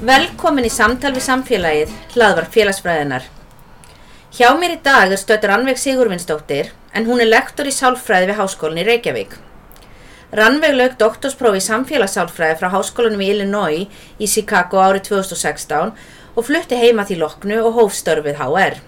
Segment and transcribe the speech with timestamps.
[0.00, 3.24] Velkomin í samtal við samfélagið, hlaðvar félagsfræðinar.
[4.32, 8.38] Hjá mér í dag er stöður Rannveig Sigurvinsdóttir en hún er lektor í sálfræði við
[8.38, 9.34] Háskólan í Reykjavík.
[10.40, 15.92] Rannveig lög doktorsprófi í samfélagssálfræði frá Háskólanum í Illinois í Chicago árið 2016
[16.32, 18.80] og flutti heima því loknu og hófstörfið HR.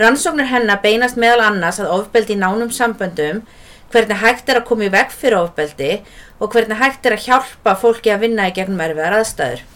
[0.00, 3.44] Rannsóknir hennar beinast meðal annars að ofbeldi í nánum samböndum,
[3.92, 5.94] hvernig hægt er að koma í veg fyrir ofbeldi
[6.40, 9.66] og hvernig hægt er að hjálpa fólki að vinna í gegnum erfiðar aðstæður.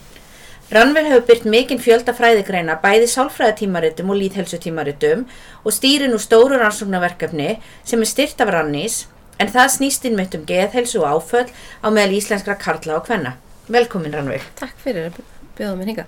[0.70, 5.24] Rannveig hefur byrt mikinn fjölda fræðigreina bæði sálfræðatímaritum og líðhelsutímaritum
[5.66, 9.00] og stýri nú stóru rannsóknarverkefni sem er styrt af Rannís
[9.42, 11.50] en það snýst inn mitt um geðhelsu og áföll
[11.82, 13.32] á meðal íslenskra karla og kvenna.
[13.66, 14.44] Velkomin Rannveig.
[14.60, 15.18] Takk fyrir að
[15.58, 16.04] bjóða mér hinga.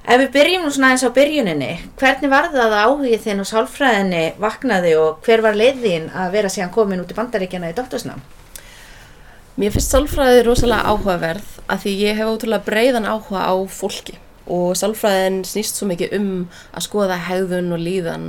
[0.00, 3.50] Ef við byrjum nú svona eins á byrjuninni, hvernig var það að áhugið þinn og
[3.52, 8.24] sálfræðinni vaknaði og hver var leiðin að vera síðan komin út í bandaríkjana í doktorsnám?
[9.54, 14.16] Mér finnst sálfræði rosalega áhugaverð að því ég hef ótrúlega breiðan áhuga á fólki
[14.50, 16.26] og sálfræðin snýst svo mikið um
[16.74, 18.24] að skoða hegðun og líðan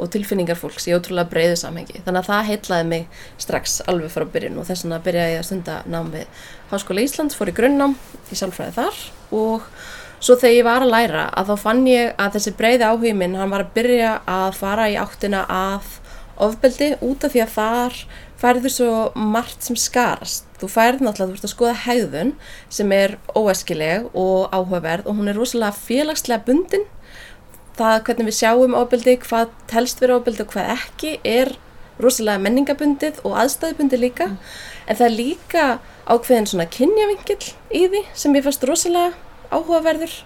[0.00, 2.00] og tilfinningar fólks í ótrúlega breiðu samhengi.
[2.06, 5.48] Þannig að það heitlaði mig strax alveg frá byrjun og þess vegna byrjaði ég að
[5.50, 6.40] stunda nám við
[6.72, 7.98] Háskóla Íslands, fór í grunnnám
[8.32, 9.04] í sálfræði þar
[9.36, 9.68] og
[10.16, 13.36] svo þegar ég var að læra að þá fann ég að þessi breiði áhugi minn
[13.36, 15.98] hann var að byrja að fara í áttina að
[16.40, 18.02] ofbeldi út af því að þar
[18.40, 20.46] færður svo margt sem skarast.
[20.60, 22.32] Þú færð náttúrulega, þú ert að skoða hegðun
[22.72, 26.86] sem er óæskileg og áhugaverð og hún er rosalega félagslega bundin.
[27.78, 31.54] Það hvernig við sjáum ofbeldi, hvað telst verið ofbeldi og hvað ekki er
[32.00, 34.28] rosalega menningabundið og aðstæðbundið líka.
[34.30, 34.38] Mm.
[34.86, 35.66] En það er líka
[36.10, 39.12] ákveðin svona kynjavingill í því sem ég fannst rosalega
[39.50, 40.16] áhugaverður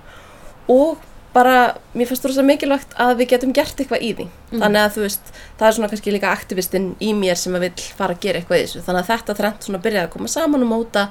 [0.72, 1.02] og
[1.34, 1.54] bara,
[1.94, 4.26] mér finnst það mikilvægt að við getum gert eitthvað í því.
[4.50, 4.60] Mm.
[4.62, 7.88] þannig að þú veist, það er svona kannski líka aktivistinn í mér sem að vil
[7.98, 8.84] fara að gera eitthvað í þessu.
[8.86, 11.08] Þannig að þetta trend svona byrjaði að koma saman og móta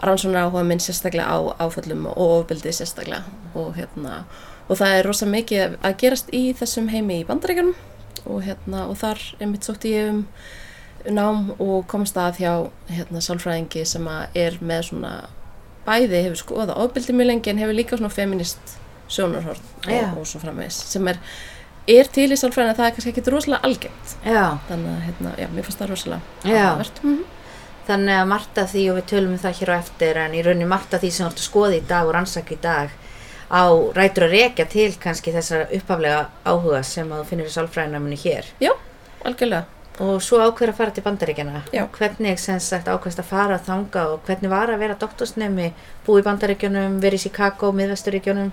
[0.00, 3.22] rannsóna áhuga minn sérstaklega á áföllum og ofbildið sérstaklega.
[3.52, 4.24] Og hérna,
[4.68, 7.76] og það er rosa mikið að gerast í þessum heimi í bandaríkanum
[8.24, 10.24] og hérna, og þar er mitt sótt í um
[11.08, 12.52] nám og komast að hjá
[12.90, 15.12] hérna sálfræðingi sem að er með svona
[15.86, 18.74] bæði hefur skoða ofbildið mjög lengi en hefur líka svona feminist
[19.10, 21.18] sjónarhorn og, og svo framvegs sem er,
[21.90, 23.70] er til í sálfræðin að það er kannski ekki rosalega
[24.24, 24.44] já.
[24.68, 27.36] þannig að hérna, já, mér finnst það rosalega aðvert mm -hmm.
[27.90, 30.68] Þannig að Marta því og við tölum um það hér á eftir en í raunin
[30.68, 32.90] Marta því sem þú ert að skoða í dag og rannsaka í dag
[33.50, 33.64] á
[33.96, 38.44] rætur að rekja til kannski þessar uppaflega áhuga sem að þú finnir í sálfræðinaminu hér.
[38.60, 38.72] Já,
[39.24, 41.62] algjörlega Og svo ákveður að fara til bandaríkjana.
[41.76, 41.82] Já.
[41.92, 45.70] Hvernig sem sagt ákveðst að fara að þanga og hvernig var að vera doktorsnemi,
[46.06, 48.52] búið í bandaríkjunum, verið í Chicago, miðvesturíkjunum?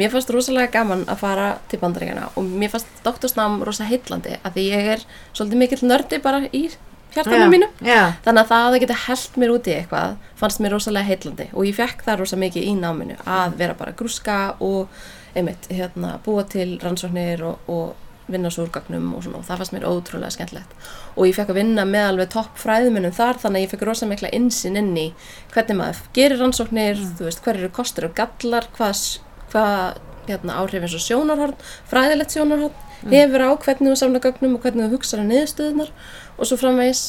[0.00, 4.56] Mér fannst rosalega gaman að fara til bandaríkjana og mér fannst doktorsnám rosalega heitlandi að
[4.56, 5.04] því ég er
[5.34, 6.68] svolítið mikill nördi bara í
[7.14, 11.08] hjartanum mínu þannig að það að geta held mér út í eitthvað fannst mér rosalega
[11.08, 15.00] heitlandi og ég fekk það rosalega mikið í náminu að vera bara grúska og
[15.36, 19.74] einmitt hérna, búa til rannsóknir og, og vinna svo úrgagnum og svona og það fannst
[19.74, 23.64] mér ótrúlega skemmtlegt og ég fekk að vinna með alveg topp fræðumunum þar þannig að
[23.64, 25.06] ég fekk rosalega mikla insinn inn í
[25.54, 27.14] hvernig maður gerir rannsóknir, mm.
[27.18, 29.04] þú veist hver eru kostur og gallar, hvað
[29.52, 31.54] hvað hérna, áhrif eins og sjónarhorn,
[31.88, 33.14] fræðilegt sjónarhorn mm.
[33.14, 35.94] hefur á hvernig þú samla gögnum og hvernig þú hugsaður um niðurstöðunar
[36.36, 37.06] og svo framvegs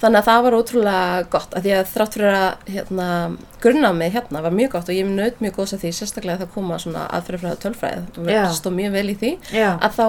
[0.00, 3.06] þannig að það var ótrúlega gott að því að þrátt fyrir að hérna,
[3.60, 6.52] grunnámið hérna var mjög gott og ég naut mjög góðs að því sérstaklega að það
[6.56, 8.52] koma svona aðferðfræða tölfræð og yeah.
[8.56, 9.76] stóð mjög vel í því yeah.
[9.76, 10.06] að þá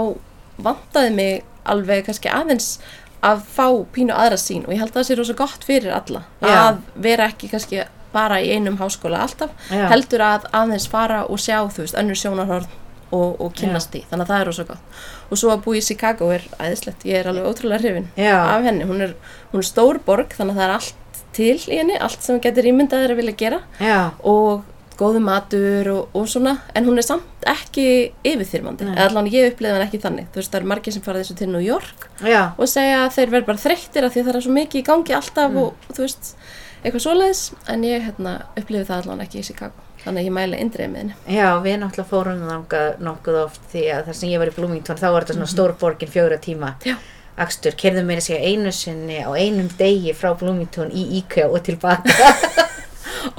[0.65, 2.75] vantaði mig alveg kannski aðeins
[3.21, 6.23] að fá pínu aðra sín og ég held að það sé rosa gott fyrir alla
[6.41, 6.61] yeah.
[6.67, 9.85] að vera ekki kannski bara í einum háskóla alltaf Já.
[9.91, 12.67] heldur að aðeins fara og sjá þú veist, önnur sjónarhörn
[13.11, 15.85] og, og kynast því, þannig að það er ósað gott og svo að búi í
[15.85, 18.35] Chicago er æðislegt ég er alveg ótrúlega hrifin Já.
[18.39, 19.15] af henni hún er,
[19.51, 22.67] hún er stór borg, þannig að það er allt til í henni, allt sem getur
[22.71, 23.99] ímyndaður að vilja gera Já.
[24.27, 24.65] og
[24.99, 27.85] góðu matur og, og svona en hún er samt ekki
[28.27, 28.89] yfirþyrmandi.
[28.93, 30.31] Eða allan ég uppliði hann ekki þannig.
[30.31, 32.41] Þú veist það eru margir sem fara þessu til New York Já.
[32.55, 35.15] og segja að þeir verður bara þreyttir af því það er svo mikið í gangi
[35.17, 35.61] alltaf mm.
[35.61, 36.33] og þú veist
[36.81, 37.45] eitthvað svoleiðis.
[37.71, 39.87] En ég hérna upplifið það allan ekki í Chicago.
[40.01, 41.17] Þannig að ég mæli indriðið með henni.
[41.29, 45.01] Já, við náttúrulega fórum þangað nokkuð oft því að þar sem ég var í Bloomington
[45.01, 46.71] þá var þetta svona stór borgin fjögra tíma.
[46.87, 46.95] Já.
[47.41, 51.61] Akstur, kerðum mér að segja einu sinni á einum degi frá Bloomington í IKEA og
[51.65, 52.33] tilbaka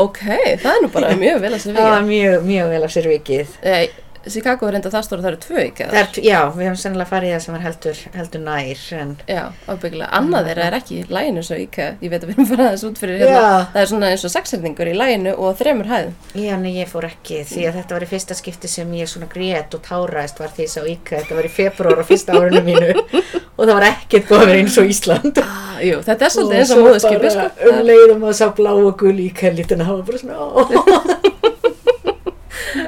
[0.02, 0.22] ok,
[0.62, 2.94] það er nú bara mjög vel að sér Það var vikið mjög, mjög vel af
[2.94, 3.54] sér vikið.
[3.62, 3.84] Eh,
[4.28, 7.28] Chicago er enda það stóra það eru tvö ekki er, Já, við hefum sennilega farið
[7.28, 10.10] í það sem var heldur, heldur nær en, Já, ábyggilega.
[10.20, 11.88] Annað þeirra er ekki í læginu svo íkja.
[12.02, 13.50] Ég veit að við erum farað þessu út fyrir hérna.
[13.72, 16.14] Það er svona eins og sexhætningur í læginu og þremur hæðum.
[16.38, 19.28] Já, nei, ég fór ekki því að þetta var í fyrsta skipti sem ég svona
[19.32, 22.92] grét og táraðist var því IKEA þetta var í februar á fyrsta árinu mínu
[23.58, 26.60] og það var ekkert búið að vera eins og Ísland Ah, jú, þetta er svolítið
[26.60, 27.48] eins og móðuskipi, sko.
[27.70, 31.18] um leiðum að sá blá og gul IKEA litin það var bara svona.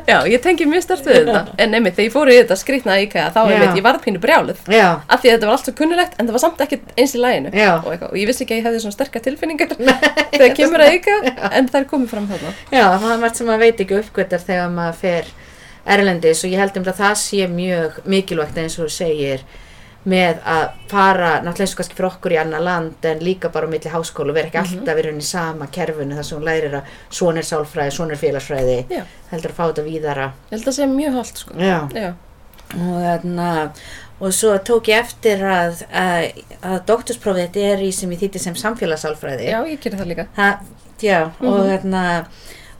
[0.06, 1.42] Já, ég tengi mjög stert við þetta.
[1.64, 3.52] En einmitt, þegar ég fór í þetta skrýtna íkja, þá Já.
[3.54, 4.60] einmitt, ég varð pínu brjáluð.
[4.68, 7.14] Já, Af því að þetta var allt svo kunnulegt, en það var samt ekkert eins
[7.16, 7.52] í læginu.
[7.56, 7.70] Já.
[7.78, 9.72] Og, eitthvað, og ég vissi ekki að ég hefði svona sterkar tilfinningar
[10.34, 11.16] þegar kemur að íkja,
[11.50, 12.52] en það er komið fram þarna.
[12.68, 15.32] já, það er margt sem maður veit ekki uppgötar þegar maður fer
[15.94, 19.42] erlendis og ég held um að það sé mjög mikilvægt eins og segir
[20.04, 23.68] með að fara, náttúrulega eins og kannski fyrir okkur í annar land en líka bara
[23.68, 26.90] á milli háskólu vera ekki alltaf í rauninni sama kerfinu þar sem hún lærir að
[27.08, 30.68] svona er sálfræði, svona er félagsfræði Já, heldur að fá þetta víðara ég held að
[30.68, 31.56] það sé mjög holdt, sko.
[31.56, 31.78] Já.
[31.96, 32.10] Já,
[32.74, 33.48] og þarna
[34.24, 38.44] og svo tók ég eftir að að, að doktorsprófið þetta er í sem ég þýtti
[38.44, 40.26] sem samfélagssálfræði já, ég gerir það líka.
[40.36, 40.50] ha,
[41.02, 42.04] já, og þarna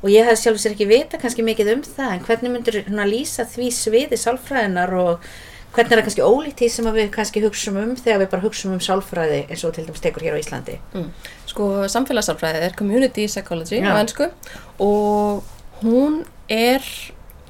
[0.04, 3.00] og ég hef sjálf sér ekki vita kannski mikið um það en hvernig myndur hún
[3.02, 5.28] að lýsa því sviði sálfræðinar og
[5.74, 8.72] hvernig er það kannski ólíkt því sem við kannski hugsum um þegar við bara hugsum
[8.76, 11.08] um sálfræði eins og til dæmis tekur hér á Íslandi Mm.
[11.50, 13.90] Sko, samfélagsálfræði er community psychology Já.
[13.90, 14.30] á ennsku
[14.78, 15.42] og
[15.82, 16.82] hún er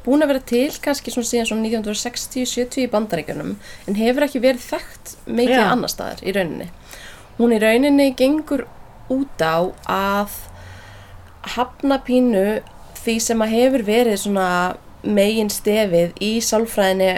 [0.05, 3.55] búin að vera til kannski svona síðan svona 1960-70 í bandaríkjunum
[3.89, 5.69] en hefur ekki verið þekkt mikið Já.
[5.73, 6.67] annar staðar í rauninni.
[7.39, 8.67] Hún í rauninni gengur
[9.13, 10.35] út á að
[11.57, 12.63] hafna pínu
[13.05, 14.49] því sem að hefur verið svona
[15.05, 17.11] megin stefið í sálfræðinni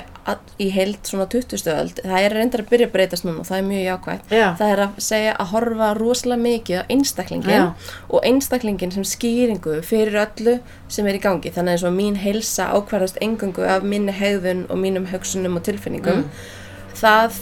[0.59, 1.71] í heild svona 20.
[1.73, 2.01] öld.
[2.03, 4.47] Það er reyndar að byrja að breytast núna og það er mjög jákvægt Já.
[4.59, 7.65] það er að segja að horfa rosalega mikið á einstaklingin Já.
[8.11, 10.59] og einstaklingin sem skýringu fyrir öllu
[10.89, 15.09] sem er í gangi þannig og mín heilsa ákvarðast engangu af minni hegðun og mínum
[15.13, 16.25] hugsunum og tilfinningum
[16.97, 17.39] það,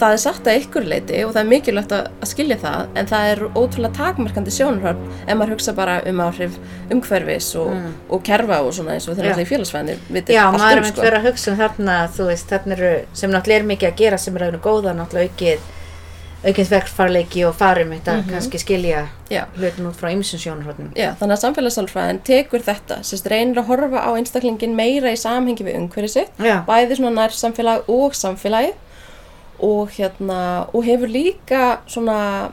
[0.00, 3.30] það er satt að ykkur leiti og það er mikilvægt að, skilja það en það
[3.32, 6.56] er ótrúlega takmarkandi sjónarhörn ef maður hugsa bara um áhrif
[6.94, 7.74] umhverfis og,
[8.08, 9.32] og kerfa og svona eins og þeir Já.
[9.34, 11.04] allir í félagsfæðinu viti Já, allt maður er um með sko.
[11.06, 14.18] verið að hugsa um þarna, þú veist, þarna eru, sem náttúrulega er mikið að gera
[14.24, 15.70] sem er aðeins góða, náttúrulega aukið,
[16.40, 19.42] aukið verkfarleiki og farum þetta, kannski skilja Já.
[19.58, 20.92] hlutin út frá ymsum sjónarhóttnum.
[20.96, 25.66] Já, þannig að samfélagsálfræðin tekur þetta, sérst reynir að horfa á einstaklingin meira í samhengi
[25.66, 26.62] við umhverju sitt, Já.
[26.64, 28.72] bæði svona nær samfélag og samfélagi
[29.62, 32.50] og hérna, og hefur líka svona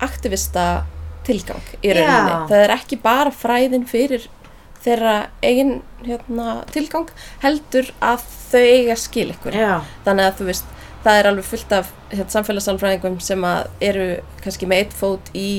[0.00, 0.84] aktivista
[1.26, 2.32] tilgang í rauninni.
[2.32, 2.44] Já.
[2.50, 4.28] Það er ekki bara fræðin fyrir
[4.80, 7.10] þeirra eigin hérna, tilgang,
[7.42, 10.70] heldur að þau eiga skil ykkur Já, þannig að þú veist
[11.04, 14.08] það er alveg fullt af hérna, samfélagsálfræðingum sem að eru
[14.40, 15.50] kannski með eitt fót í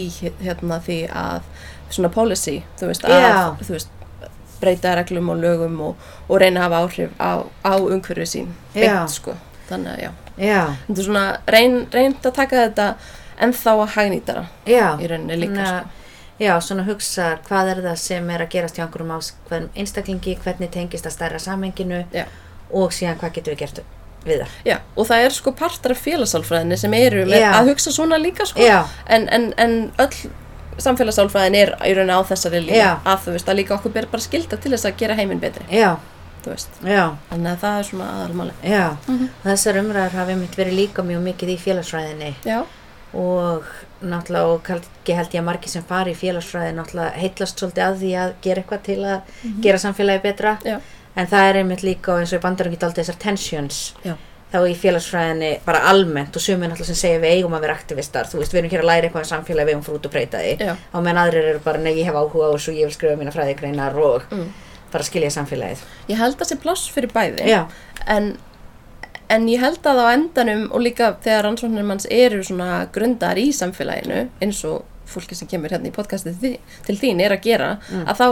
[0.41, 1.45] hérna, því að
[1.91, 3.39] svona policy, þú veist, að Já.
[3.61, 3.93] þú veist,
[4.61, 7.31] breyta reglum og lögum og, og reyna að hafa áhrif á,
[7.65, 9.33] á umhverfið sín beint sko
[9.69, 10.11] þannig að já,
[10.41, 12.87] þetta er svona reyn, reynd að taka þetta
[13.41, 14.85] ennþá að hagnýtara já.
[14.97, 15.97] í rauninni líka sko.
[16.41, 20.37] Já, svona hugsa hvað er það sem er að gerast hjá einhverjum ás, hvern einstaklingi,
[20.41, 22.23] hvernig tengist það stærra samhenginu Já.
[22.73, 23.81] og síðan hvað getum við gert
[24.25, 24.55] við það.
[24.65, 28.47] Já, og það er sko partar af félagsálfræðinni sem eru með að hugsa svona líka
[28.49, 30.31] sko en, en, en öll
[30.81, 34.25] samfélagsálfræðin er í rauninni á þessari líka að þú veist að líka okkur ber bara
[34.25, 35.93] skilda til þess að gera heiminn betri, já,
[37.29, 38.85] þannig að það er svona aðalmáli já.
[39.43, 42.31] Þessar umræður hafa einmitt verið líka mjög mikið í félagsfræðinni.
[42.47, 42.61] Já,
[43.13, 43.67] og
[44.01, 47.99] náttúrulega og kannski held ég að margir sem fari í félagsfræði náttúrulega heitlast svolítið að
[48.01, 50.57] því að gera eitthvað til að gera samfélagi betra.
[50.65, 50.77] Já,
[51.15, 53.81] en það er einmitt líka eins og í bandarum geta alltaf þessar tensions.
[54.07, 54.15] Já,
[54.51, 58.27] þá í félagsfræðinni bara almennt og sumir náttúrulega sem segja við eigum að vera aktivistar.
[58.31, 60.15] Þú veist við erum hér að læra eitthvað um samfélagi við eigum fyrir út og
[60.15, 60.55] breyta því.
[60.59, 60.73] Já.
[60.91, 63.35] á meðan aðrir eru bara nei ég hef áhuga á þessu ég vil skrifa mína
[63.35, 64.49] fræðigreinar og Mm.
[64.91, 65.81] Bara skilja samfélagið.
[66.11, 67.47] Ég held að sé pláss fyrir bæði
[68.07, 68.31] en,
[69.31, 73.49] en ég held að á endanum og líka þegar rannsóknir manns eru svona grundar í
[73.55, 77.71] samfélaginu eins og fólki sem kemur hérna í podcastið þi- til þín er að gera
[78.05, 78.27] að þá,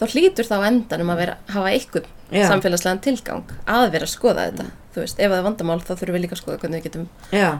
[0.00, 2.48] þá hlýtur þá á endanum að vera, hafa einhvern Já.
[2.48, 4.64] samfélagslegan tilgang að vera að skoða þetta.
[4.94, 7.06] Þú veist, ef það er vandamál þá þurfum við líka að skoða hvernig við getum
[7.34, 7.50] já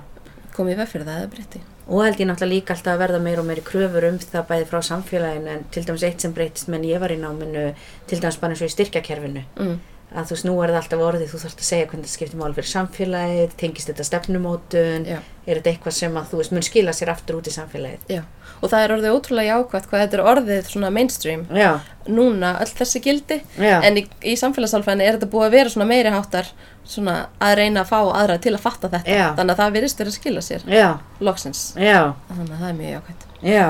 [0.56, 3.40] komið veg fyrir það eða breytti og held ég náttúrulega líka alltaf að verða meir
[3.42, 6.87] og meiri kröfur um það bæði frá samfélaginu en til dæmis eitt sem breytist menn
[6.88, 7.66] ég var í náminu
[8.08, 9.75] til dæmis bara eins og í styrkjakerfinu mm.
[10.14, 12.38] Að þú veist, nú er það alltaf orðið, þú þarfst að segja hvernig þetta skiptir
[12.40, 15.16] máli fyrir samfélagið, tengist þetta stefnumótun, Já.
[15.46, 18.04] er þetta eitthvað sem að þú veist, mun skila sér aftur út í samfélagið.
[18.12, 18.20] Já,
[18.61, 21.70] og það er orðið ótrúlega jákvæmt hvað þetta er orðið svona mainstream Já,
[22.06, 23.40] núna öll þessi gildi.
[23.58, 23.80] Já.
[23.82, 26.52] en í, í samfélagsálfæðinni er þetta búið að vera svona meiri háttar
[26.84, 29.32] svona að reyna að fá aðra til að fatta þetta.
[29.38, 30.88] Þannig að það virðist verið að skila sér já,
[31.25, 33.66] loksins, já, þannig að það er mjög jákvæmt já.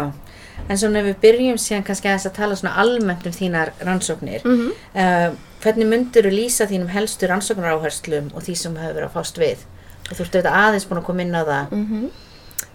[0.69, 4.45] En svona ef við byrjum síðan kannski aðeins að tala svona almennt um þínar rannsóknir,
[4.45, 5.35] mm uh,
[5.65, 9.63] hvernig myndur þú lýsa þínum helstu rannsóknaráherslum og því sem hefur verið að fást við?
[10.11, 11.71] Og þú ert auðvitað aðeins búin að koma inn á það.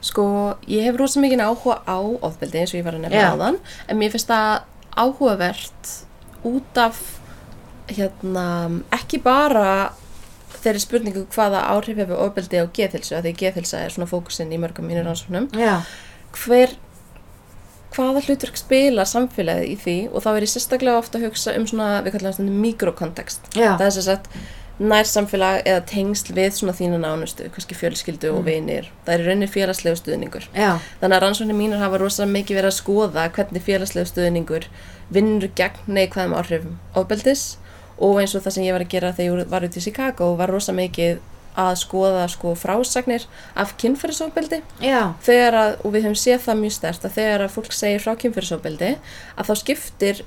[0.01, 0.25] Sko,
[0.65, 3.29] ég hef rosa mikið áhuga á ofbeldi eins og ég var að nefna Já.
[3.35, 3.57] áðan
[3.87, 4.63] en mér finnst það
[4.97, 5.91] áhugavert
[6.49, 6.99] út af
[7.89, 8.45] hérna,
[8.95, 9.93] ekki bara
[10.59, 14.59] þeirri spurningu hvaða áhrif hefur ofbeldi á geðhilsu, að því geðhilsa er svona fókusinn í
[14.61, 15.81] mörgum mínir rannsóknum Já,
[16.35, 16.75] hver
[17.95, 19.97] hvaða hlutverk spila samfélagið í því?
[20.13, 23.85] Og þá er ég sérstaklega ofta að hugsa um svona, við kallum stundum mikrokontekst það
[23.87, 24.31] er sem sagt
[24.79, 28.87] nær samfélag eða tengsl við svona þína nánustu, kannski fjölskyldu og vinir.
[29.03, 30.45] Það er í rauninni félagslegu stuðningur.
[30.55, 34.69] Já, þannig að rannsóknir mínar hafa rosalega mikið verið að skoða hvernig félagslegu stuðningur
[35.11, 37.43] vinnur gegn neikvæðum áhrifum ofbeldis.
[37.99, 40.31] Og eins og það sem ég var að gera þegar ég var út í Chicago
[40.39, 41.19] var rosalega mikið
[41.59, 43.27] að skoða sko frásagnir
[43.59, 43.75] af
[45.59, 48.91] að, og við höfum séð það mjög stert að þegar að fólk segir frá kynfyrirsofbeldi
[49.35, 50.21] að þá skiptir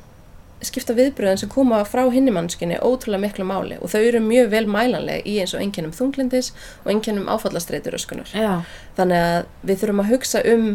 [0.63, 3.79] skipta viðbröðin sem koma frá hinnimannskinni ótrúlega miklu máli.
[3.83, 6.53] Og þau eru mjög vel mælanlega í eins og einkennum þunglindis
[6.85, 8.31] og einkennum áfallastreituröskunar.
[8.31, 8.63] Já,
[8.99, 10.69] þannig að við þurfum að hugsa um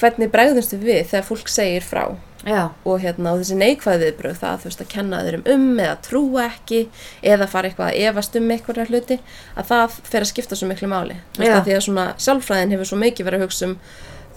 [0.00, 2.04] hvernig bregðumstu við þegar fólk segir frá
[2.46, 5.96] já, og hérna og þessi neikvæð viðbröð það þú veist að kenna þeir um eða
[6.06, 6.84] trúa ekki
[7.22, 9.18] eða fara eitthvað að efast um einhverja hluti
[9.56, 11.18] að það fer að skipta svo miklu máli.
[11.34, 11.58] Þú veist, Já.
[11.58, 13.76] að því að svona sjálfræðin hefur svo mikið verið að hugsa um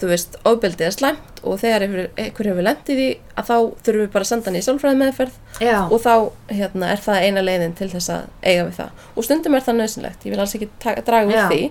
[0.03, 3.07] þú veist, ofbeldið er slæmt og þegar einhver, hefur lendið í
[3.37, 3.55] að þá
[3.85, 6.13] þurfum við bara að senda hann í sjálfræði meðferð já, og þá
[6.49, 9.03] hérna, er það eina leiðin til þess að eiga við það.
[9.13, 11.61] Og stundum er það nöðsynlegt, ég vil alls ekki draga úr því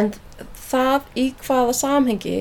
[0.00, 0.10] en
[0.68, 2.38] það í hvaða samhengi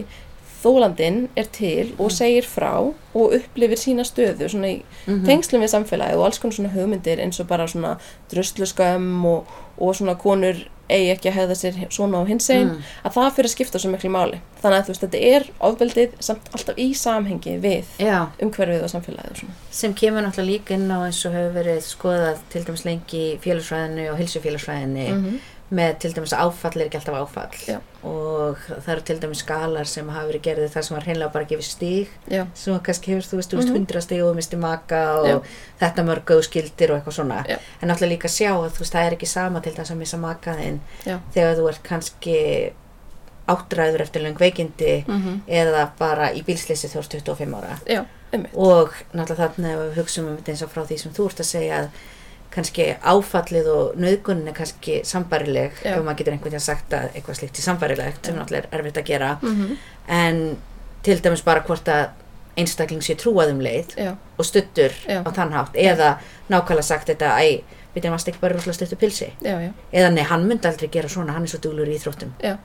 [0.64, 2.72] þólandinn er til og segir frá
[3.18, 4.82] og upplifir sína stöðu svona í
[5.26, 7.98] tengslum við samfélagi og alls konar svona hugmyndir eins og bara svona
[8.32, 9.46] drusluskömm og,
[9.78, 10.56] og svona konur
[10.88, 12.84] eigi ekki að hefða sér svona á hins einn Mm.
[13.04, 16.14] að það fyrir að skipta svo miklu máli þannig að þú veist þetta er ofbeldið
[16.24, 18.28] samt alltaf í samhengi við já.
[18.40, 21.82] umhverfið og samfélagið og svona sem kemur náttúrulega líka inn á eins og hefur verið
[21.84, 25.40] skoðað til dæmis lengi í félagsfræðinu og hilsufélagsfræðinu Mhm.
[25.72, 27.78] Með til dæmis að áfall er ekki alltaf áfall Já.
[28.08, 31.44] og það eru til dæmis skalar sem hafa verið gerðið þar sem var hreinlega bara
[31.44, 32.08] að gefa stíg
[32.56, 33.76] sem kannski hefur, þú veist, veist, Mhm.
[33.76, 35.42] hundra stíg og misti maka og Já.
[35.82, 37.58] þetta mörgu og skildir og eitthvað svona Já.
[37.82, 40.18] en náttúrulega líka sjá að þú veist, það er ekki sama til þess að missa
[40.18, 40.80] makaðinn
[41.34, 42.38] þegar þú ert kannski
[43.48, 48.06] áttræður eftir löng veikindi mm eða bara í bílsleysi þú ert 25 ára
[48.56, 51.40] og náttúrulega þarna ef við hugsaum um þetta eins og frá því sem þú ert
[51.44, 51.90] að segja að
[52.54, 55.96] kannski áfallið og nöðgunin er kannski sambarileg Já.
[55.98, 59.02] ef maður getur einhvern veginn sagt að eitthvað slíkt er sambarilegt sem náttúrulega er erfitt
[59.04, 59.34] að gera.
[59.42, 59.78] Mm
[60.08, 60.58] en
[61.04, 62.08] til dæmis bara hvort að
[62.58, 66.14] einstakling sé trúað um leið Já, og stuttur á þann hátt eða
[66.50, 67.62] nákvæmlega sagt þetta æ,
[67.94, 69.30] við þeim varst ekki bara rúslega stuttur pilsi?
[69.44, 72.34] Eða nei, hann myndi aldrei gera svona, hann er svo duglur í íþróttum.
[72.44, 72.56] Já,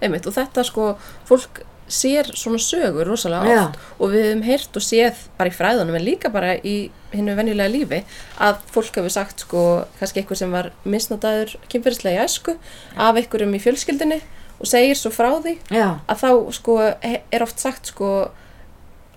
[0.00, 0.26] einmitt.
[0.26, 0.94] Og þetta sko,
[1.28, 3.60] fólk sér svona sögur rosalega Já.
[3.62, 6.76] oft og við hefum heyrt og séð bara í fræðunum en líka bara í
[7.12, 8.00] hinnu venjulega lífi
[8.42, 9.62] að fólk hefur sagt sko,
[10.00, 12.56] kannski eitthvað sem var misnotaður kynferðislega í æsku
[12.96, 14.20] af einhverjum í fjölskyldinni
[14.56, 16.28] og segir svo frá því já, að þá
[16.58, 18.12] sko er oft sagt sko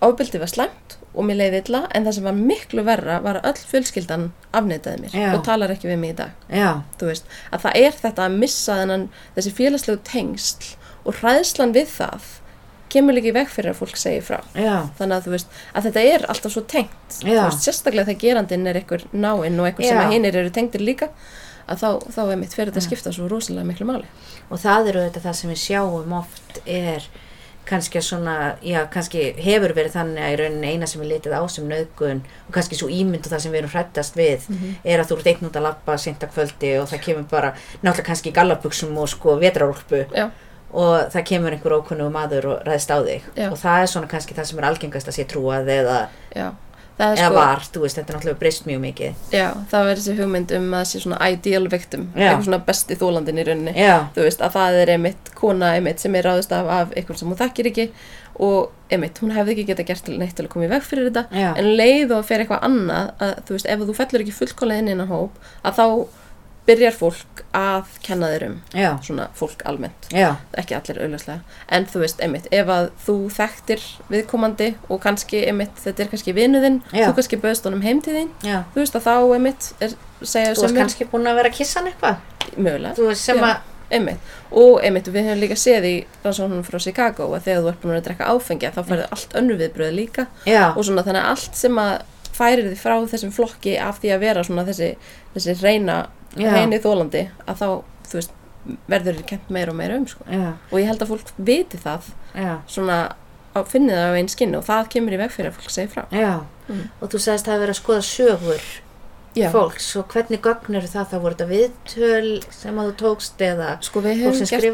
[0.05, 3.49] ofbeldi var slæmt og mér leiði illa en það sem var miklu verra var að
[3.49, 5.29] öll fjölskyldan afneitaði mér Já.
[5.33, 6.51] og talar ekki við mig í dag
[7.01, 9.07] veist, að það er þetta að missa þennan,
[9.37, 10.69] þessi félagslegu tengsl
[11.03, 12.29] og hræðslan við það
[12.93, 14.39] kemur líka í veg fyrir að fólk segi frá.
[14.57, 17.19] Já, þannig að þú veist, að þetta er alltaf svo tengt.
[17.23, 21.09] Veist, sérstaklega þegar gerandinn er einhver náinn og einhver sem að hinir eru tengdir líka
[21.69, 24.07] að þá, þá er mitt fyrir þetta að skipta svo rosalega miklu máli.
[24.49, 27.09] Og það eru þetta það sem við sjáum oft er
[27.69, 31.41] kannski svona, já, kannski hefur verið þannig að í rauninni eina sem er litið á
[31.53, 34.47] sem nöðgun og kannski svo ímynd og það sem við erum hrættast við
[34.83, 37.51] er að þú ert einn út að labba sent að kvöldi og það kemur bara,
[37.83, 40.01] náttúrulega kannski í gallabuxum og sko vetrarúlpu
[40.71, 43.47] og það kemur einhver ókunnugu maður og ræðist á þig Já.
[43.49, 45.95] og það er svona kannski það sem er algengast að sé trúað eða,
[46.35, 46.51] eða
[47.15, 50.53] sko, var, þú veist, þetta er náttúrulega breyst mjög mikið Já, það verður þessi hugmynd
[50.57, 53.73] um að það sé svona ideal victim, eitthvað svona besti þólandin í rauninni.
[53.79, 57.21] Já, Þú veist, að það er einmitt kona einmitt sem er ráðist af af eitthvað
[57.21, 57.87] sem hún þekkir ekki
[58.39, 61.25] og einmitt, hún hefði ekki geta gert neitt til að koma í veg fyrir þetta.
[61.35, 61.49] Já.
[61.59, 64.77] En leið og fer eitthvað annað, að þú veist, ef þú fellur ekki fullkóla
[66.69, 70.09] byrjar fólk að kenna þér um já, svona fólk almennt.
[70.13, 75.41] Já, ekki allir auðvitað en þú veist, einmitt, ef að þú þekktir viðkomandi og kannski,
[75.49, 78.61] einmitt, þetta er kannski vinuðinn, þú kannski bauðst honum heim til þín, já.
[78.75, 81.89] þú veist að þá, einmitt, er, Þú varst kannski búin að vera að kissa hann
[81.93, 82.17] eitthvað?
[82.59, 83.45] Mögulega, Þú veist sem Já.
[83.47, 85.93] að einmitt, og einmitt, við höfum líka séð í
[86.25, 89.57] rannsóknum frá Chicago að þegar þú ert búin að drekka áfengja, þá færðu allt önnu
[89.61, 90.25] viðbröð líka.
[90.75, 91.95] Og svona þannig að allt sem að
[92.39, 94.91] færir því frá þessum flokki af því að vera svona þessi,
[95.35, 95.97] þessi reyna,
[96.39, 97.67] reyni þólandi að þá,
[98.09, 98.35] þú veist,
[98.91, 100.25] verður þér kent meira og meira um, sko.
[100.71, 102.11] Og ég held að fólk viti það
[102.67, 102.99] svona
[103.55, 105.91] á, finni það á einn skinni og það kemur í veg fyrir að fólk segi
[105.95, 106.05] frá.
[106.13, 106.31] já
[106.69, 106.85] Mm.
[107.01, 108.65] Og þú sagðist að það verið að skoða sögur
[109.37, 109.47] Já.
[109.53, 113.69] fólks og hvernig gögn eru það þá voru þetta viðtöl sem að þú tókst eða
[113.85, 114.65] Sko við höfum gert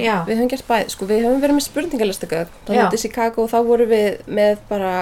[0.00, 0.16] já.
[0.26, 2.82] við höfum gert bæði, sko við höfum verið með spurningalistagögn, þá Já.
[2.84, 4.92] út í Chicago og þá vorum við með bara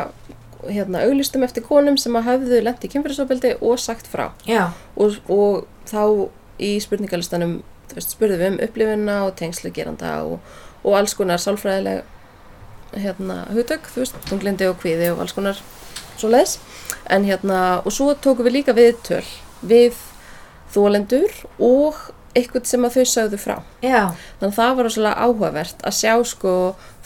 [0.67, 4.31] hérna auglistum eftir konum sem að hafðu lent í kynfyrirsofbeldi og sagt frá.
[4.97, 7.61] Og, og þá í spurningalistanum
[7.95, 10.39] veist, spurðum við um upplifuna og tengslu geranda og,
[10.83, 12.05] og alls konar sálfræðileg
[12.99, 15.61] hérna hugtök, þú veist, tunglindi og kvíði og alls konar
[16.19, 16.59] svo leiðis
[17.09, 19.25] en hérna, og svo tókum við líka viðtöl
[19.63, 19.97] við
[20.75, 22.01] þólendur og
[22.37, 23.57] eitthvað sem að þau sögðu frá.
[23.85, 24.01] Já,
[24.41, 26.53] þannig að það var rosalega áhugavert að sjá sko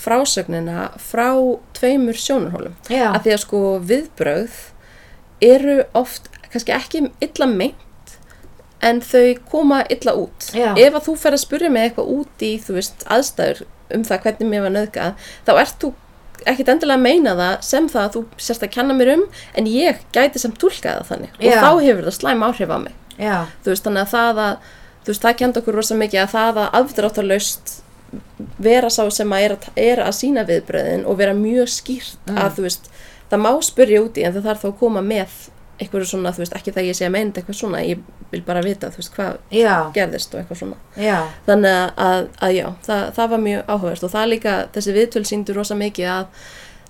[0.03, 1.29] frásögnina frá
[1.79, 2.77] tveimur sjónarhólum.
[2.91, 3.63] Að því að sko
[3.93, 4.61] viðbrögð
[5.43, 8.17] eru oft kannski ekki illa meint
[8.83, 10.51] en þau koma illa út.
[10.55, 10.73] Já.
[10.75, 13.65] ef að þú fer að spyrja mig eitthvað út í þú veist aðstæður
[13.95, 15.93] um það hvernig mér var nöðgað þá ert þú
[16.51, 19.25] ekkit endilega að meina það sem það að þú sérst að kenna mér um
[19.59, 21.37] en ég gæti sem tólka það þannig.
[21.39, 21.53] Já.
[21.53, 22.97] og þá hefur það slæm áhrif á mig.
[23.21, 24.71] Já, þú veist þannig að það að
[25.03, 27.73] þú veist það kenda okkur rosa mikið að það að afdráttarlaust
[28.63, 32.39] vera sá sem að er að, er að sína viðbröðin og vera mjög skýrt Mm.
[32.39, 32.91] að þú veist
[33.33, 35.37] það má spyrja úti en það þarf þá að koma með
[35.83, 38.61] eitthvað svona, þú veist, ekki það ég sé að meina eitthvað svona, ég vil bara
[38.63, 40.77] vita, þú veist, hvað já, gerðist og eitthvað svona.
[41.01, 41.17] já,
[41.49, 45.25] Þannig að, að, að já, það, það var mjög áhugavert og það líka, þessi viðtöl
[45.27, 46.27] síndu rosa mikið að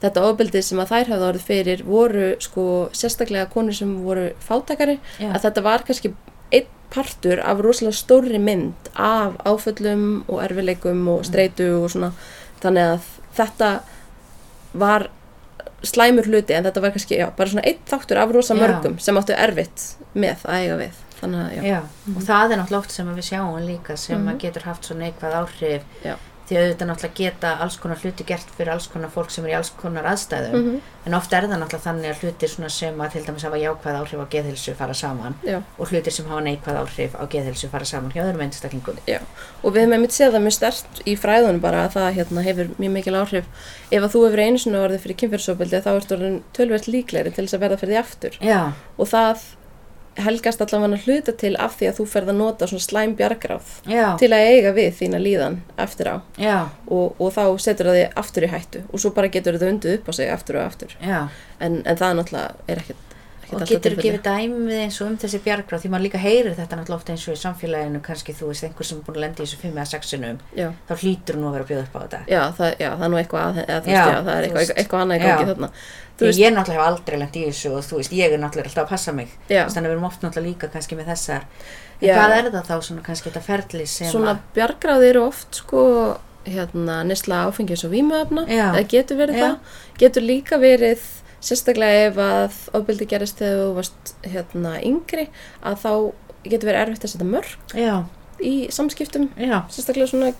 [0.02, 4.98] þetta ofbeldið sem að þær hafði orðið fyrir voru sko sérstaklega konur sem voru fátakari,
[5.22, 6.12] að þetta var kannski
[6.92, 12.12] partur af rosalega stórri mynd af áföllum og erfileikum og streitu og svona,
[12.62, 13.70] þannig að þetta
[14.74, 15.08] var
[15.82, 18.60] slæmur hluti en þetta var kannski, já, bara svona einn þáttur af rosa Já.
[18.60, 21.80] mörgum sem áttu erfitt með að eiga við, þannig að já, já.
[22.16, 24.28] og það er náttúrulega oft sem við sjáum líka sem Mhm.
[24.34, 26.14] að getur haft svo neikvæð áhrif Já.
[26.52, 29.56] Því auðvitað náttúrulega geta alls konar hluti gert fyrir alls konar fólk sem er í
[29.56, 30.56] alls konar aðstæðum.
[30.58, 30.80] Mhm.
[31.06, 33.96] en ofta er það náttúrulega þannig að hlutir svona sem að til dæmis hafa jákvæð
[33.98, 35.62] áhrif á geðhilsu fara saman já.
[35.78, 39.00] og hlutir sem hafa neikvæð áhrif á geðhilsu fara saman hjá öðrum einstaklingum.
[39.08, 39.18] Já,
[39.64, 42.70] og við hefum einmitt séð það mjög stert í fræðunum bara að það hérna, hefur
[42.78, 43.44] mjög mikil áhrif.
[43.90, 47.46] Ef að þú hefur einu sinni orðið fyrir kynfyrirsofbeldi þá ertu orðin tölvert líklegri til
[47.46, 48.38] þess að verða fyrir því aftur.
[48.38, 49.42] Já, og það
[50.20, 54.06] helgast allavega hluta til af því að þú ferð að nota svona slæm bjargráð já,
[54.20, 56.16] til að eiga við þína líðan eftir á.
[56.88, 59.96] Og, og þá setur það þig aftur í hættu og svo bara getur það undið
[59.98, 60.98] upp á sig aftur og aftur.
[61.62, 63.11] En, en það náttúrulega er ekkert
[63.54, 64.10] og getur tilfelli.
[64.10, 67.26] gefið dæmið eins og um þessi bjargráð því maður líka heyrir þetta náttúrulega ofta eins
[67.28, 69.76] og í samfélaginu kannski þú veist einhver sem er búin að lenda í þessu fimm
[69.78, 70.68] eða sexunum Já.
[70.88, 72.20] þá hlýtur nú að vera að bjóða upp á þetta.
[72.28, 74.74] Já, það, já, það er nú eitthvað, að, eða, Já, veist, já, það er eitthvað,
[74.82, 75.70] eitthvað annað í gangi þarna.
[76.22, 78.92] Ég náttúrulega hef aldrei lent í þessu og þú veist, ég er náttúrulega alltaf að
[78.92, 79.32] passa mig.
[79.48, 81.46] Þannig að við erum oft náttúrulega líka kannski með þessar.
[82.02, 85.82] En hvað er það þá svona kannski þetta ferli svona að bjargráði eru oft sko,
[86.46, 88.68] hérna, nesla áfengis og vímuefna, Já.
[88.74, 91.04] eða getur verið það, getur líka verið
[91.42, 95.28] sérstaklega ef að ofbeldi gerist þegar þú varst hérna yngri,
[95.62, 95.92] að þá
[96.46, 97.94] getur verið erfitt að setja mörg já,
[98.42, 100.32] í samskiptum, já, sérstaklega svona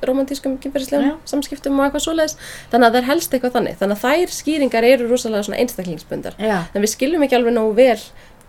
[0.00, 0.60] romantískum, Já.
[0.64, 2.36] kynferðislegum samskiptum og eitthvað svoleiðis,
[2.72, 6.38] þannig að það er helst eitthvað þannig, þannig að þær skýringar eru rosalega svona einstaklingsbundar,
[6.40, 7.98] já, en við skiljum ekki alveg nógu vel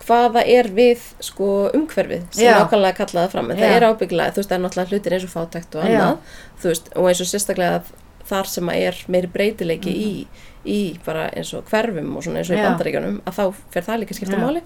[0.06, 2.56] hvaða er við sko umhverfið sem Já.
[2.58, 3.76] nákvæmlega kallaði fram en það Já.
[3.76, 6.88] er ábyggilega, þú veist, það er náttúrulega hlutir eins og fátækt og annað, þú veist,
[6.96, 7.82] og eins og sérstaklega
[8.32, 10.10] þar sem að er meiri breytileiki í,
[10.66, 12.60] í bara eins og hverfum og svona eins og í.
[12.60, 12.68] Já.
[12.70, 14.42] bandaríkjunum að þá fer það líka skipta Já.
[14.46, 14.62] máli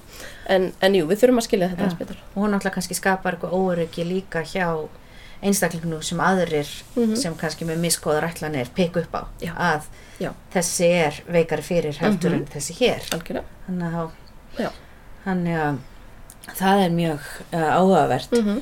[0.48, 3.34] en, en jú, við þurfum að skilja þetta eins betur og hún náttúrulega kannski skapar
[3.38, 4.68] eitthvað óryggi líka hjá
[5.42, 7.16] einstaklinginu sem aðrir Mhm.
[7.16, 9.52] sem kannski með miskóðar ætlanir peka upp á Já.
[9.56, 9.82] að
[10.54, 12.38] þessi er veikari fyrir heldur Mhm.
[12.40, 13.02] en þessi hér
[15.26, 15.78] þannig að
[16.56, 17.20] það er mjög
[17.52, 18.60] uh, áhugavert mm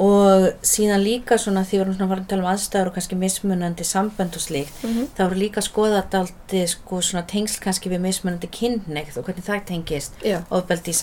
[0.00, 4.36] og síðan líka svona því við farin að tala um aðstæður og kannski mismunandi sambönd
[4.38, 5.08] og slíkt Mhm.
[5.16, 9.64] þá eru líka skoðað daldi sko svona tengsl kannski við mismunandi kynneigð og hvernig það
[9.68, 10.96] tengist Já, ofbeldi í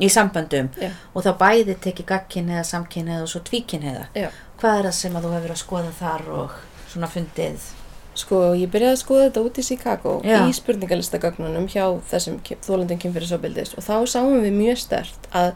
[0.00, 4.06] í samböndum já, og þá bæði tekið gagkinnheða, samkinnheða og svo tvíkinnheða.
[4.14, 6.50] já Hvað er það sem að þú hefur að skoða þar og
[6.88, 7.58] svona fundið?
[8.16, 10.38] Sko, ég byrjaði að skoða þetta út í Chicago Já.
[10.48, 15.52] í spurningalistagögnunum hjá þessum þólundum kynfyrirsofbildis og þá sáum við mjög stert að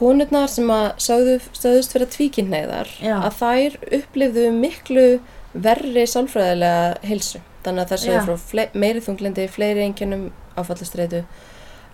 [0.00, 5.06] konurnar sem að sögðu, sögðust fyrir tvíkinneiðar að þær upplifðu miklu
[5.52, 7.40] verri sálfræðilega heilsu.
[7.64, 8.38] Þannig að sögðu Já.
[8.40, 11.24] frá meiri þunglindi, fleiri einkennum áfallastreitu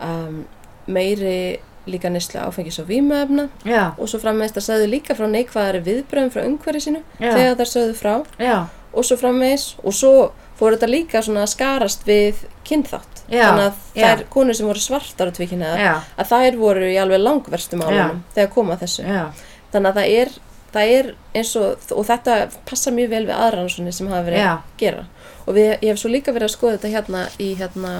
[0.00, 0.44] um,
[0.86, 5.82] meiri líka neslu áfengis og vímuefna já, og svo framvegist að sögðu líka frá neikvæðari
[5.86, 7.30] viðbröðum frá umhverju sínu Já.
[7.30, 8.14] þegar þær sögðu frá.
[8.42, 8.56] Já,
[8.92, 10.14] og svo framvegis og svo
[10.58, 14.06] fór þetta líka svona að skarast við kynþátt Já, þannig að já.
[14.06, 18.52] þær konur sem voru svartar tvíkinniðar já, að þær voru í alveg langverstu málunum þegar
[18.54, 19.02] koma þessu.
[19.02, 19.24] Já,
[19.72, 20.36] þannig að það er,
[20.76, 21.10] það er
[21.40, 22.36] eins og og þetta
[22.68, 25.04] passa mjög vel við aðra rannsóknir sem hafa verið að gera.
[25.46, 27.90] Og við, ég hef svo líka verið að skoða þetta hérna í hérna,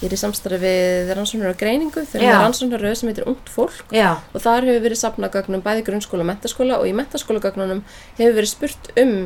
[0.00, 2.30] ég er í samstarfi við rannsóknir og greiningu þegar Já.
[2.30, 3.80] við rannsóknaröð sem heitir ungt fólk.
[4.30, 7.82] Og þar hefur verið safnagögnum bæði grunnskóla og mentaskóla og í mentaskólagögnunum
[8.20, 9.16] hefur verið spurt um,